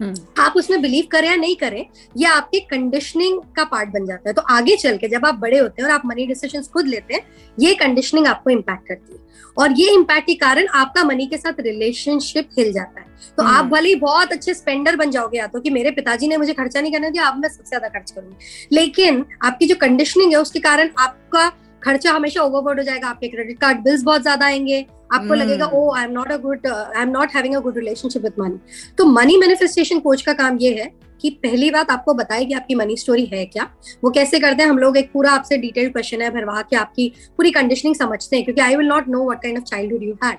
आप 0.03 0.53
उसमें 0.57 0.81
बिलीव 0.83 1.07
करें 1.13 1.29
या 1.29 1.35
नहीं 1.37 1.57
करें 1.57 1.85
ये 2.17 2.27
आपके 2.27 2.61
कंडीशनिंग 2.61 3.41
का 3.57 3.65
पार्ट 3.67 3.89
बन 3.91 4.07
जाता 4.07 4.29
है। 4.29 4.35
तो 4.35 4.43
आगे 4.51 4.77
चल 4.77 4.97
के 4.97 5.09
जब 5.09 5.27
आप 5.27 5.35
बड़े 5.37 5.59
होते 5.59 5.83
हैं 5.83 5.89
और 5.89 5.95
आप 5.95 6.03
मनी 6.07 6.27
डिसीज़न 6.27 6.63
खुद 6.73 6.87
लेते 6.89 7.15
हैं 7.15 7.23
ये 7.59 7.75
कंडीशनिंग 7.77 8.27
आपको 8.27 8.51
इम्पैक्ट 8.51 8.89
करती 8.89 9.13
है। 9.13 9.29
और 9.57 9.73
ये 9.73 9.93
इम्पैक्ट 9.95 10.27
के 10.27 10.35
कारण 10.37 10.67
आपका 10.75 11.05
मनी 11.05 11.27
के 11.27 11.37
साथ 11.37 11.61
रिलेशनशिप 11.61 12.49
हिल 12.59 12.73
जाता 12.73 13.01
है। 13.01 13.07
तो 13.39 13.43
आप 13.43 13.55
हम्म। 13.55 13.71
भले 13.71 13.89
ही 13.89 13.95
बहुत 13.97 14.33
अच्छे 14.33 14.55
स्पेंडर 14.55 14.97
बन 14.97 15.11
जाओगे 15.11 15.39
या 15.39 15.47
तो 15.47 15.61
कि 15.61 15.71
मेरे 15.71 15.91
पिताजी 15.91 16.29
ने 16.29 16.37
मुझे 16.37 16.53
खर्चा 16.53 16.81
नहीं 16.81 16.93
करने 16.93 17.11
दिया 17.11 17.27
अब 17.27 17.39
मैं 17.39 17.49
सबसे 17.49 17.69
ज़्यादा 17.69 17.89
खर्च 17.89 18.11
करूँगी। 18.11 18.37
लेकिन 18.73 19.25
आपकी 19.43 19.67
जो 19.67 19.75
कंडीशनिंग 19.77 20.33
है 20.33 20.39
उसके 20.39 20.61
कारण 20.61 20.91
आपका 20.99 21.49
खर्चा 21.83 22.13
हमेशा 22.13 22.43
ओवरबोर्ड 22.43 22.79
हो 22.79 22.85
जाएगा 22.85 23.09
आपके 23.09 23.29
क्रेडिट 23.29 23.59
कार्ड 23.59 23.79
बिल्स 23.81 24.03
बहुत 24.03 24.23
ज़्यादा 24.23 24.47
आएँगे 24.47 24.85
आपको 25.13 25.27
hmm. 25.27 25.37
लगेगा 25.37 25.67
ओ 25.67 25.95
I 25.95 26.05
am 26.05 26.13
not 26.13 26.33
a 26.33 26.37
good 26.37 26.67
I 26.67 27.03
am 27.03 27.09
not 27.09 27.29
having 27.35 27.55
a 27.55 27.61
good 27.61 27.79
relationship 27.79 28.23
with 28.23 28.33
money 28.41 28.59
तो 28.99 29.05
मनी 29.05 29.37
मैनिफेस्टेशन 29.37 29.99
कोच 29.99 30.23
का 30.23 30.33
काम 30.33 30.59
ये 30.61 30.75
है 30.75 31.11
कि 31.21 31.31
पहली 31.31 31.71
बात 31.71 31.91
आपको 31.91 32.15
बताए 32.15 32.45
कि 32.45 32.55
आपकी 32.55 32.75
मनी 32.75 32.97
स्टोरी 32.97 33.25
है 33.25 33.45
क्या। 33.47 33.69
वो 34.05 34.11
कैसे 34.11 34.39
करते 34.41 34.63
हैं? 34.63 34.71
हम 34.71 34.79
लोग 34.79 34.97
एक 34.97 35.11
पूरा 35.13 35.31
आपसे 35.31 35.57
डिटेल्ड 35.57 35.93
क्वेश्चन 35.93 36.23
है 36.23 36.31
भरवा 36.31 36.63
के 36.63 36.77
आपकी 36.77 37.13
पूरी 37.37 37.51
कंडीशनिंग 37.51 37.95
समझते 37.95 38.37
हैं 38.37 38.45
क्योंकि 38.45 38.61
I 38.61 38.77
will 38.77 38.87
not 38.87 39.09
know 39.09 39.31
what 39.31 39.37
kind 39.37 39.59
of 39.59 39.65
childhood 39.65 40.03
you 40.03 40.15
had 40.25 40.39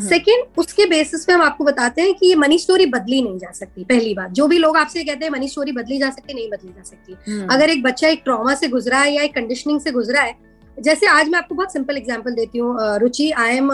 second 0.00 0.44
उसके 0.58 0.86
बेसिस 0.86 1.24
पे 1.24 1.32
हम 1.32 1.42
आपको 1.42 1.64
बताते 1.64 2.02
हैं 2.02 2.14
कि 2.14 2.26
ये 2.26 2.34
मनी 2.34 2.58
स्टोरी 2.58 2.86
बदली 2.86 3.22
नहीं 3.22 3.38
जा 3.38 3.50
सकती 3.52 3.84
पहली 3.84 4.14
बात। 4.14 4.30
जो 4.30 4.46
भी 4.46 4.58
लोग 4.58 4.76
आपसे 4.76 5.04
कहते 5.04 5.24
हैं 5.24 5.32
मनी 5.32 5.48
स्टोरी 5.48 5.72
बदली 5.72 5.98
जा 5.98 6.10
सकती 6.10 6.34
नहीं 6.34 6.50
बदली 6.50 6.70
जा 6.70 6.82
सकती। 6.82 7.12
hmm. 7.12 7.52
अगर 7.52 7.70
एक 7.70 7.82
बच्चा 7.82 8.08
एक 8.08 8.20
ट्रॉमा 8.24 8.54
से 8.54 8.68
गुजरा 8.68 8.98
है 8.98 9.14
या 9.14 9.22
एक 9.22 9.34
कंडीशनिंग 9.34 9.80
से 9.80 9.90
गुजरा 9.90 10.20
है 10.20 10.51
जैसे 10.78 11.06
आज 11.06 11.28
मैं 11.28 11.38
आपको 11.38 11.54
बहुत 11.54 11.72
सिंपल 11.72 11.96
एग्ज़ाम्पल 11.96 12.34
देती 12.34 12.58
हूँ 12.58 12.76
Ruchi 12.98 13.30
I 13.30 13.56
am 13.56 13.70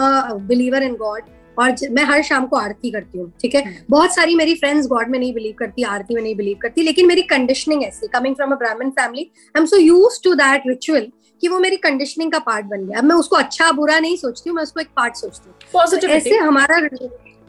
believer 0.47 0.83
in 0.83 0.95
God 0.95 1.23
और 1.57 1.75
मैं 1.91 2.03
हर 2.03 2.21
शाम 2.23 2.45
को 2.47 2.57
आरती 2.57 2.91
करती 2.91 3.17
हूँ 3.17 3.31
ठीक 3.41 3.55
है? 3.55 3.61
हम्म। 3.61 3.85
बहुत 3.89 4.15
सारी 4.15 4.35
मेरी 4.35 4.53
फ्रेंड्स 4.55 4.87
गॉड 4.87 5.09
में 5.09 5.17
नहीं 5.19 5.33
बिलीव 5.33 5.55
करती 5.59 5.83
आरती 5.85 6.15
में 6.15 6.21
नहीं 6.21 6.35
बिलीव 6.35 6.57
करती 6.61 6.81
लेकिन 6.81 7.07
मेरी 7.07 7.21
कंडीशनिंग 7.31 7.83
ऐसी 7.83 8.07
coming 8.07 8.35
from 8.35 8.51
a 8.51 8.55
Brahmin 8.55 8.89
family 8.91 9.23
I 9.23 9.59
am 9.59 9.65
so 9.65 9.77
used 9.77 10.19
to 10.23 10.33
that 10.33 10.67
ritual 10.67 11.07
कि 11.41 11.47
वो 11.47 11.59
मेरी 11.59 11.77
कंडीशनिंग 11.77 12.31
का 12.31 12.39
पार्ट 12.39 12.65
बन 12.65 12.85
गया। 12.85 12.97
अब 12.97 13.03
मैं 13.03 13.15
उसको 13.15 13.35
अच्छा 13.35 13.71
बुरा 13.71 13.99
नहीं 13.99 14.15
सोचती 14.17 14.49
हूँ 14.49 14.55
मैं 14.55 14.63
उसको 14.63 14.79
एक 14.79 14.87
पार्ट 14.95 15.15
सोचती 15.15 15.49
हूँ। 15.49 15.55
तो 15.91 16.07
ऐसे 16.07 16.37
हमारा 16.37 16.79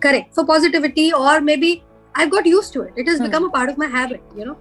करेक्ट 0.03 0.35
फॉर 0.37 0.45
पॉजिटिविटी 0.45 1.11
और 1.13 1.41
maybe 1.57 1.81
I 2.15 2.27
got 2.27 2.47
used 2.47 2.73
to 2.75 2.83
it 2.83 2.99
it 2.99 3.09
is 3.09 3.23
become 3.23 3.45
a 3.45 3.49
part 3.49 3.71
of 3.71 3.79
my 3.79 3.89
habit 3.91 4.39
you 4.39 4.45
know 4.45 4.61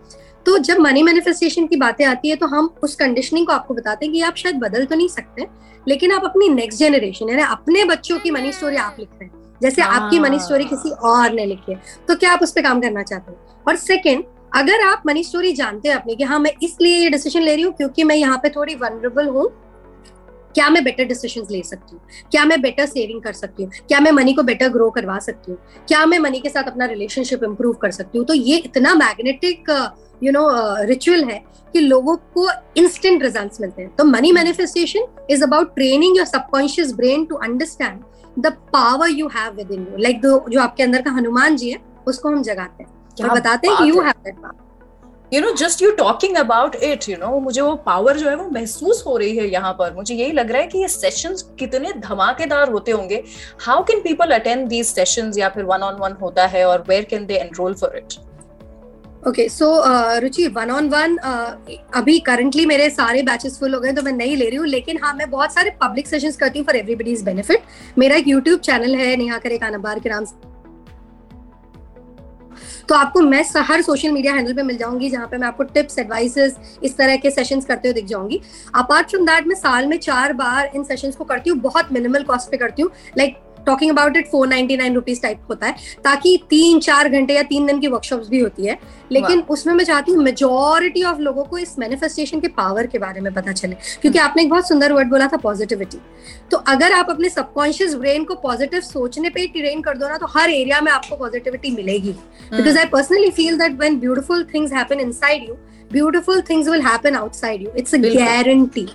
तो 0.49 0.57
जब 0.57 0.77
मनी 0.79 1.01
मैनिफेस्टेशन 1.03 1.65
की 1.67 1.75
बातें 1.75 2.05
आती 2.05 2.29
है 2.29 2.35
तो 2.35 2.47
हम 2.47 2.69
उस 2.83 2.95
कंडीशनिंग 2.95 3.47
को 3.47 3.53
आपको 3.53 3.73
बताते 3.73 4.05
हैं 4.05 4.13
कि 4.13 4.21
आप 4.21 4.35
शायद 4.35 4.55
बदल 4.55 4.85
तो 4.85 4.95
नहीं 4.95 5.07
सकते 5.07 5.45
लेकिन 5.87 6.11
आप 6.11 6.23
अपनी 6.25 6.47
नेक्स्ट 6.49 6.79
जनरेशन 6.79 7.29
यानी 7.29 7.41
अपने 7.41 7.83
बच्चों 7.85 8.17
की 8.19 8.31
मनी 8.31 8.51
स्टोरी 8.51 8.75
आप 8.75 8.95
लिख 8.99 9.09
रहे 9.09 9.25
हैं। 9.25 9.59
जैसे 9.61 9.81
आपकी 9.81 10.19
मनी 10.19 10.39
स्टोरी 10.39 10.65
किसी 10.65 10.89
और 10.89 11.33
ने 11.33 11.45
लिखी 11.45 11.71
है 11.71 11.81
तो 12.07 12.15
क्या 12.15 12.31
आप 12.31 12.43
उस 12.43 12.51
पर 12.51 12.61
काम 12.61 12.81
करना 12.81 13.03
चाहते 13.03 13.31
हैं? 13.31 13.63
और 13.67 13.75
सेकेंड 13.75 14.23
अगर 14.55 14.81
आप 14.81 15.03
मनी 15.07 15.23
स्टोरी 15.23 15.53
जानते 15.53 15.89
हैं 15.89 15.95
अपनी 15.95 16.15
कि 16.15 16.23
हाँ 16.23 16.39
मैं 16.39 16.51
इसलिए 16.63 16.95
ये 16.95 17.09
डिसीज़न 17.09 17.41
ले 17.41 17.55
रही 17.55 17.63
हूँ 17.63 17.73
क्योंकि 17.73 18.03
मैं 18.03 18.15
यहाँ 18.15 18.37
पे 18.37 18.49
थोड़ी 18.49 18.75
वनरेबल 18.75 19.27
हूँ 19.27 19.47
क्या 20.55 20.69
मैं 20.69 20.83
बेटर 20.83 21.03
डिसीज़न 21.03 21.47
ले 21.51 21.61
सकती 21.63 21.95
हूँ? 21.95 22.01
क्या 22.31 22.43
मैं 22.45 22.61
बेटर 22.61 22.85
सेविंग 22.85 23.21
कर 23.21 23.33
सकती 23.33 23.63
हूँ? 23.63 23.71
क्या 23.87 23.99
मैं 23.99 24.11
मनी 24.11 24.33
को 24.33 24.43
बेटर 24.43 24.69
ग्रो 24.69 24.89
करवा 24.89 25.17
सकती 25.19 25.51
हूँ? 25.51 25.59
क्या 25.87 26.05
मैं 26.05 26.19
मनी 26.19 26.39
के 26.39 26.49
साथ 26.49 26.63
अपना 26.63 26.85
रिलेशनशिप 26.85 27.43
इंप्रूव 27.43 27.73
कर 27.73 27.91
सकती 27.91 28.17
हूँ? 28.17 28.25
तो 28.27 28.33
ये 28.33 28.57
इतना 28.57 28.93
मैग्नेटिक 28.95 29.69
यू 30.23 30.31
नो 30.31 30.47
रिचुअल 30.85 31.23
है 31.23 31.37
कि 31.73 31.79
लोगों 31.79 32.15
को 32.35 32.47
इंस्टेंट 32.77 33.23
रिज़ल्ट 33.23 33.61
मिलते 33.61 33.81
हैं। 33.81 33.95
तो 33.95 34.03
money 34.05 34.31
manifestation 34.31 35.07
is 35.29 35.43
about 35.43 35.73
training 35.75 36.17
your 36.17 36.25
subconscious 36.25 36.93
brain 36.93 37.25
to 37.25 37.35
understand 37.37 38.01
the 38.39 38.51
power 38.73 39.09
you 39.09 39.27
have 39.27 39.53
within 39.71 39.87
you 39.91 39.97
like 39.97 40.21
जो 40.21 40.59
आपके 40.61 40.83
अंदर 40.83 41.01
का 41.01 41.11
हनुमान 41.11 41.55
जी 41.57 41.69
है 41.71 41.79
उसको 42.07 42.29
हम 42.29 42.41
जगाते 42.43 42.83
हैं। 42.83 42.91
क्या 43.17 43.33
बताते 43.33 43.67
हैं 43.67 43.77
कि 43.77 43.89
you 43.89 44.01
have 44.01 44.23
that 44.25 44.35
power 44.35 44.67
you 45.31 45.41
know 45.41 45.51
just 45.55 45.81
you 45.81 45.91
talking 45.95 46.35
about 46.37 46.75
it 46.75 47.07
you 47.09 47.17
know 47.17 47.39
मुझे 47.39 47.61
वो 47.61 47.75
पावर 47.85 48.17
जो 48.17 48.29
है 48.29 48.35
वो 48.35 48.47
महसूस 48.51 49.03
हो 49.07 49.17
रही 49.17 49.35
है 49.37 49.47
यहाँ 49.49 49.73
पर। 49.79 49.93
मुझे 49.95 50.15
यही 50.15 50.31
लग 50.31 50.51
रहा 50.51 50.61
है 50.61 50.67
कि 50.67 50.79
ये 50.79 50.87
सेशंस 50.87 51.43
कितने 51.59 51.91
धमाकेदार 51.99 52.69
होते 52.71 52.91
होंगे। 52.91 53.23
How 53.61 53.83
can 53.83 54.01
people 54.01 54.31
attend 54.33 54.67
these 54.69 54.85
sessions 54.85 55.37
या 55.37 55.49
फिर 55.49 55.63
वन 55.65 55.83
ऑन 55.83 56.01
वन 56.01 56.17
होता 56.21 56.45
है 56.47 56.65
और 56.67 56.83
where 56.89 57.03
can 57.11 57.25
they 57.25 57.37
enrol 57.37 57.73
for 57.75 57.97
it 57.97 58.13
okay 59.27 59.47
so 59.49 59.69
Ruchi 60.19 60.47
one 60.49 60.69
on 60.71 60.89
one 60.89 61.15
अभी 61.95 62.19
करंटली 62.27 62.65
मेरे 62.65 62.89
सारे 62.89 63.21
बैचेस 63.23 63.59
फुल 63.59 63.73
हो 63.73 63.79
गए 63.79 63.91
तो 63.93 64.01
मैं 64.01 64.11
नहीं 64.13 64.35
ले 64.37 64.45
रही 64.45 64.57
हूँ, 64.57 64.67
लेकिन 64.67 64.99
हाँ 65.03 65.13
मैं 65.13 65.29
बहुत 65.31 65.53
सारे 65.53 65.77
पब्लिक 65.81 66.07
सेशंस 66.07 66.37
करती 66.37 66.59
हूँ 66.59 66.65
फॉर 66.65 66.75
एवरीबडीज 66.75 67.23
बेनिफिट 67.23 67.63
मेरा 67.97 68.15
एक 68.15 68.27
यूट्यूब 68.27 68.59
चैनल 68.61 68.95
है, 68.95 69.15
नेहा 69.15 69.37
करे 69.37 69.57
कानाबार 69.57 69.99
के 69.99 70.09
नाम 70.09 70.25
से। 70.25 70.48
तो 72.89 72.95
आपको 72.95 73.21
मैं 73.21 73.43
हर 73.59 73.81
सोशल 73.81 74.11
मीडिया 74.11 74.33
हैंडल 74.33 74.53
पे 74.53 74.63
मिल 74.63 74.77
जाऊँगी, 74.77 75.09
जहाँ 75.09 75.27
पे 75.27 75.37
मैं 75.37 75.47
आपको 75.47 75.63
टिप्स 75.65 75.99
एडवाइसेस 75.99 76.55
इस 76.83 76.97
तरह 76.97 77.15
के 77.17 77.31
सेशंस 77.31 77.65
करते 77.65 77.87
हुए 77.87 77.93
दिख 77.93 78.05
जाऊँगी। 78.05 78.41
अपार्ट 78.75 79.09
फ्रॉम 79.09 79.25
दैट 79.25 79.47
मैं 79.47 79.55
साल 79.55 79.87
में 79.87 79.97
चार 79.99 80.33
बार 80.33 80.71
इन 80.75 80.83
सेशंस 80.83 81.15
को 81.15 81.23
करती 81.23 81.49
हूँ, 81.49 81.59
बहुत 81.59 81.91
मिनिमल 81.91 82.23
कॉस्ट 82.23 82.51
पे 82.51 82.57
करती 82.57 82.81
हूँ। 82.81 82.91
Like 83.17 83.37
talking 83.69 83.91
about 83.91 84.17
it 84.17 84.31
four 84.31 84.47
ninety 84.47 84.77
nine 84.77 84.95
rupees 84.95 85.21
type 85.21 85.41
होता 85.49 85.67
है 85.67 85.75
ताकि 86.03 86.37
तीन 86.49 86.79
चार 86.81 87.09
घंटे 87.09 87.35
या 87.35 87.43
तीन 87.45 87.65
दिन 87.65 87.79
की 87.79 87.87
वर्कशॉप्स 87.89 88.29
भी 88.29 88.39
होती 88.39 88.65
है। 88.65 88.77
लेकिन 89.11 89.39
उसमें 89.49 89.73
मैं 89.73 89.85
चाहती 89.85 90.11
हूँ 90.11 90.23
मेजोरिटी 90.23 91.03
ऑफ़ 91.03 91.19
लोगों 91.19 91.43
को 91.43 91.57
इस 91.57 91.77
मैनिफेस्टेशन 91.79 92.39
के 92.39 92.47
पावर 92.55 92.87
के 92.87 92.99
बारे 92.99 93.21
में 93.21 93.33
पता 93.33 93.51
चले 93.53 93.75
क्योंकि. 94.01 94.17
आपने 94.19 94.43
एक 94.43 94.49
बहुत 94.49 94.67
सुंदर 94.67 94.93
वर्ड 94.93 95.09
बोला 95.09 95.27
था 95.27 95.37
पॉजिटिविटी 95.39 95.97
तो 96.51 96.57
अगर 96.67 96.93
आप 96.93 97.09
अपने 97.09 97.29
सबकॉन्शियस 97.29 97.95
ब्रेन 97.95 98.23
को 98.23 98.35
पॉजिटिव 98.43 98.81
सोचने 98.81 99.29
पे 99.29 99.45
ट्रेन 99.49 99.81
कर 99.81 99.97
दो 99.97 100.07
ना 100.09 100.17
तो 100.17 100.27
हर 100.29 100.49
एरिया 100.49 100.81
में 100.81 100.91
आपको 100.91 101.15
पॉजिटिविटी 101.15 101.71
मिलेगी। 101.71 102.11
Because 102.51 102.77
I 102.77 102.85
personally 102.91 103.29
feel 103.31 103.57
that 103.59 103.79
when 103.79 103.99
beautiful 103.99 104.43
things 104.53 104.73
happen 104.73 104.99
inside 105.13 105.49
you 105.49 105.55
beautiful 105.91 106.41
things 106.49 106.69
will 106.69 106.81
happen 106.81 107.15
outside 107.15 107.61
you 107.61 107.71
it's 107.77 107.95
a 107.95 107.97
guarantee 107.97 108.87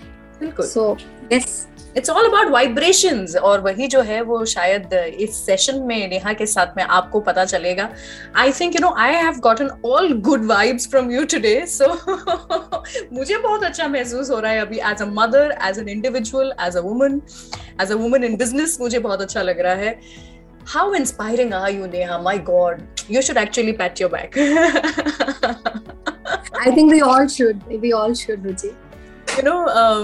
so 0.42 0.96
yes 1.32 1.66
it's 1.96 2.10
all 2.10 2.24
about 2.28 2.48
vibration 2.50 3.26
और 3.42 3.60
वही 3.60 3.86
जो 3.86 4.00
है 4.00 4.20
वो 4.22 4.44
शायद 4.44 4.92
इस 4.92 5.36
सेशन 5.46 5.78
में, 5.86 6.08
नेहा 6.08 6.32
के 6.32 6.46
साथ 6.46 6.76
में 6.76 6.82
आपको 6.84 7.20
पता 7.20 7.44
चलेगा। 7.44 7.88
I 8.36 8.52
think 8.60 8.74
you 8.74 8.80
know 8.82 8.94
I 8.98 9.14
have 9.14 9.38
gotten 9.40 9.68
all 9.86 10.12
good 10.28 10.44
vibes 10.46 10.88
from 10.90 11.10
you 11.10 11.24
today 11.34 11.54
so 11.68 11.86
मुझे 13.12 13.36
बहुत 13.38 13.64
अच्छा 13.64 13.88
महसूस 13.88 14.30
हो 14.30 14.38
रहा 14.40 14.52
है 14.52 14.60
अभी 14.60 14.78
as 14.92 15.02
a 15.02 15.06
mother 15.20 15.56
as 15.68 15.78
an 15.78 15.88
individual 15.88 16.52
as 16.66 16.76
a 16.76 16.80
woman 16.80 17.20
as 17.82 17.92
a 17.92 17.94
woman 17.94 18.24
in 18.24 18.36
business 18.36 18.78
मुझे 18.80 18.98
बहुत 18.98 19.20
अच्छा 19.22 19.42
लग 19.42 19.60
रहा 19.60 19.74
है। 19.74 19.98
How 20.72 20.82
inspiring 20.96 21.50
are 21.56 21.70
you, 21.70 21.86
neha? 21.94 22.14
My 22.26 22.32
god, 22.44 22.78
you 23.14 23.22
should 23.24 23.40
actually 23.40 23.72
pat 23.80 24.00
your 24.02 24.08
back. 24.14 24.36
I 26.66 26.70
think 26.76 26.94
we 26.94 27.00
all 27.02 27.28
should. 27.34 27.66
We 27.82 27.90
all 27.98 28.14
should, 28.20 28.46
ruchi. 28.50 28.70
You 29.36 29.42
know 29.44 29.54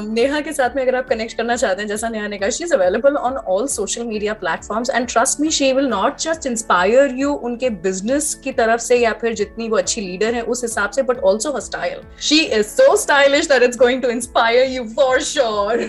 Neha 0.05 0.41
के 0.41 0.53
साथ 0.53 0.77
में 0.77 0.83
अगर 0.83 0.97
आप 0.97 1.09
कनेक्ट 1.09 1.37
करना 1.37 1.57
चाहते 1.57 1.83
हैं 1.83 1.89
जैसा 1.89 2.09
नेहा 2.09 2.29
ने 2.29 2.39
कहा 2.39 2.51
she 2.51 2.65
is 2.65 2.73
available 2.75 3.17
on 3.17 3.37
all 3.49 3.67
social 3.69 4.05
media 4.05 4.33
platforms 4.41 4.91
and 4.91 5.07
trust 5.09 5.41
me 5.41 5.51
she 5.51 5.73
will 5.73 5.87
not 5.89 6.19
just 6.21 6.47
inspire 6.47 7.15
you 7.17 7.33
उनके 7.45 7.71
बिज़नेस 7.83 8.35
की 8.45 8.53
तरफ़ 8.53 8.81
से 8.81 8.97
या 8.97 9.13
फिर 9.21 9.35
जितनी 9.35 9.69
वो 9.69 9.77
अच्छी 9.77 10.01
लीडर 10.01 10.35
है 10.35 10.43
उस 10.45 10.63
हिसाब 10.63 10.91
से 10.91 11.03
but 11.03 11.21
also 11.31 11.53
her 11.53 11.61
style 11.61 12.01
she 12.29 12.41
is 12.41 12.67
so 12.67 12.97
stylish 12.97 13.49
that 13.49 13.63
it's 13.63 13.79
going 13.79 14.03
to 14.03 14.09
inspire 14.09 14.71
you 14.71 14.85
for 14.97 15.23
sure 15.25 15.89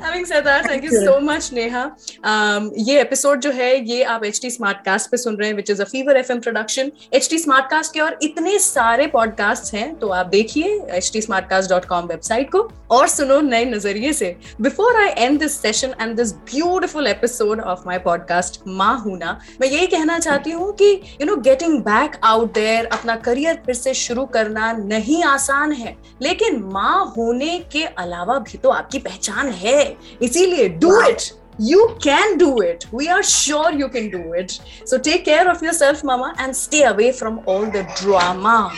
Having 0.00 0.24
said 0.26 0.42
that, 0.42 0.66
thank 0.66 0.84
you 0.84 0.90
so 0.92 1.20
much, 1.20 1.52
Neha. 1.52 1.82
Um, 2.24 2.70
ये 2.78 3.00
एपिसोड 3.00 3.40
जो 3.40 3.50
है 3.52 3.68
ये 3.86 4.02
आप 4.04 4.24
एच 4.24 4.40
टी 4.42 4.50
स्मार्ट 4.50 4.78
कास्ट 4.84 5.10
पे 5.10 5.16
सुन 5.16 5.36
रहे 5.36 5.48
हैं 5.48 5.56
which 5.56 5.70
is 5.70 5.82
a 5.82 5.84
fever 5.84 6.16
F 6.16 6.32
M 6.32 6.40
production 6.40 6.90
H 7.14 7.28
T 7.30 7.38
smart 7.38 7.70
cast 7.70 7.92
के 7.94 8.00
और 8.00 8.18
इतने 8.22 8.58
सारे 8.58 9.06
पॉडकास्ट 9.06 9.74
हैं 9.74 9.94
तो 9.98 10.08
आप 10.10 10.26
देखिए 10.26 10.78
H 11.04 11.12
T 11.12 11.20
Smartcast 11.22 11.70
dot 11.70 11.84
com 11.84 12.06
website 12.06 12.50
को 12.52 12.68
और 12.90 13.08
सुनो 13.08 13.40
नए 13.40 13.64
नज़रिए 13.64 14.12
से। 14.12 14.36
Before 14.60 14.96
I 14.96 15.08
end 15.08 15.38
this 15.38 15.60
session 15.60 15.94
and 16.00 16.16
this 16.16 16.32
beautiful 16.32 17.06
episode 17.06 17.60
of 17.60 17.80
my 17.86 17.98
podcast 17.98 18.60
माँ 18.68 18.98
हूना 19.00 19.38
मैं 19.60 19.68
यही 19.68 19.86
कहना 19.86 20.18
चाहती 20.18 20.50
हूँ 20.50 20.72
कि 20.72 20.90
you 21.20 21.26
know 21.26 21.36
getting 21.36 21.78
back 21.82 22.16
out 22.24 22.52
there 22.54 22.86
अपना 22.86 23.16
करियर 23.16 23.62
फिर 23.66 23.74
से 23.74 23.94
शुरू 23.94 24.24
करना 24.24 24.72
नहीं 24.72 25.22
आसान 25.24 25.72
है। 25.72 25.96
लेकिन 26.22 26.62
माँ 26.72 27.14
होने 27.16 27.58
के 27.72 27.84
अलावा 27.84 28.38
भी 28.38 28.58
तो 28.58 28.70
आपकी 28.70 28.98
पहचान 28.98 29.48
है। 29.48 29.96
इसीलिए 30.22 30.68
do 30.68 31.00
it 31.00 31.32
you 31.60 31.82
can 32.04 32.32
do 32.38 32.46
it. 32.68 32.84
We 32.92 33.04
are 33.16 33.22
sure 33.22 33.68
you 33.80 33.88
can 33.88 34.06
do 34.14 34.32
it. 34.38 34.54
So 34.84 34.98
take 34.98 35.24
care 35.24 35.44
of 35.50 35.60
yourself 35.62 36.02
mama 36.02 36.30
and 36.44 36.56
stay 36.60 36.82
away 36.82 37.10
from 37.12 37.36
all 37.46 37.66
the 37.76 37.82
drama. 38.00 38.70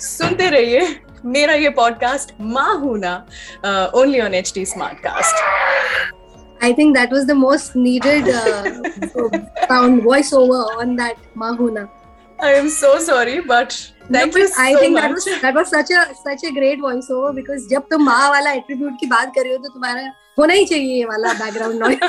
सुनते 0.00 0.48
रहिए। 0.50 0.80
मेरा 1.24 1.54
ये 1.54 1.68
पॉडकास्ट 1.76 2.32
माँ 2.40 2.74
हूना 2.80 3.14
only 3.94 4.20
on 4.20 4.34
H 4.34 4.52
T 4.54 4.64
Smartcast 5.06 5.42
I 6.60 6.68
think 6.76 6.94
that 6.96 7.10
was 7.10 7.26
the 7.28 7.34
most 7.38 7.74
needed 7.76 8.28
uh, 8.32 8.68
sound 9.70 10.02
voiceover 10.04 10.60
on 10.82 10.94
that 10.96 11.18
Mahuna. 11.42 11.82
I 12.38 12.52
am 12.52 12.70
so 12.76 12.92
sorry, 12.98 13.34
but 13.40 13.76
thank 14.12 14.34
no, 14.34 14.40
you 14.40 14.46
so 14.48 14.62
I 14.62 14.74
think 14.76 14.94
much. 14.94 15.02
that 15.02 15.12
was 15.16 15.26
that 15.42 15.54
was 15.54 15.68
such 15.74 15.90
a 15.90 16.04
such 16.20 16.44
a 16.50 16.52
great 16.52 16.80
voiceover 16.86 17.34
because 17.40 17.66
जब 17.72 17.88
तुम 17.90 18.04
माँ 18.04 18.30
वाला 18.30 18.52
attribute 18.52 18.96
की 19.00 19.06
बात 19.06 19.32
कर 19.34 19.42
रहे 19.44 19.52
हो 19.52 19.58
तो 19.64 19.72
तुम्हारा 19.74 20.10
होना 20.38 20.54
ही 20.54 20.64
चाहिए 20.66 20.96
ये 20.96 21.04
वाला 21.04 21.32
background 21.44 21.82
noise 21.82 22.00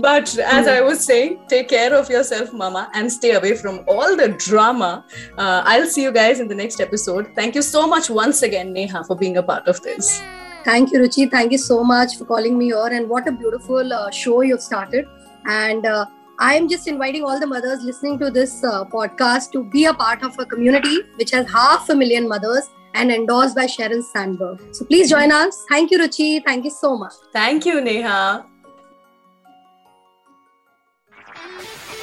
but 0.00 0.38
as 0.38 0.66
I 0.66 0.80
was 0.80 1.04
saying, 1.04 1.40
take 1.48 1.68
care 1.68 1.94
of 1.94 2.08
yourself, 2.08 2.52
Mama, 2.52 2.90
and 2.94 3.10
stay 3.10 3.32
away 3.32 3.56
from 3.56 3.84
all 3.86 4.16
the 4.16 4.28
drama. 4.28 5.04
Uh, 5.36 5.62
I'll 5.64 5.86
see 5.86 6.02
you 6.02 6.12
guys 6.12 6.40
in 6.40 6.48
the 6.48 6.54
next 6.54 6.80
episode. 6.80 7.30
Thank 7.34 7.54
you 7.54 7.62
so 7.62 7.86
much 7.86 8.10
once 8.10 8.42
again, 8.42 8.72
Neha, 8.72 9.04
for 9.04 9.16
being 9.16 9.36
a 9.36 9.42
part 9.42 9.68
of 9.68 9.80
this. 9.82 10.22
Thank 10.64 10.92
you, 10.92 11.00
Ruchi. 11.00 11.30
Thank 11.30 11.52
you 11.52 11.58
so 11.58 11.84
much 11.84 12.16
for 12.16 12.24
calling 12.24 12.56
me 12.56 12.66
here. 12.66 12.86
And 12.86 13.08
what 13.08 13.28
a 13.28 13.32
beautiful 13.32 13.92
uh, 13.92 14.10
show 14.10 14.40
you've 14.40 14.62
started. 14.62 15.06
And 15.46 15.84
uh, 15.84 16.06
I'm 16.38 16.68
just 16.68 16.88
inviting 16.88 17.22
all 17.22 17.38
the 17.38 17.46
mothers 17.46 17.82
listening 17.82 18.18
to 18.20 18.30
this 18.30 18.64
uh, 18.64 18.84
podcast 18.84 19.52
to 19.52 19.64
be 19.64 19.84
a 19.84 19.92
part 19.94 20.22
of 20.22 20.38
a 20.38 20.46
community 20.46 21.02
which 21.16 21.30
has 21.32 21.48
half 21.50 21.88
a 21.90 21.94
million 21.94 22.26
mothers 22.26 22.70
and 22.94 23.12
endorsed 23.12 23.54
by 23.54 23.66
Sharon 23.66 24.02
Sandberg. 24.02 24.74
So 24.74 24.84
please 24.86 25.10
join 25.10 25.30
us. 25.32 25.64
Thank 25.68 25.90
you, 25.90 25.98
Ruchi. 25.98 26.42
Thank 26.44 26.64
you 26.64 26.70
so 26.70 26.96
much. 26.96 27.12
Thank 27.32 27.66
you, 27.66 27.80
Neha. 27.80 28.46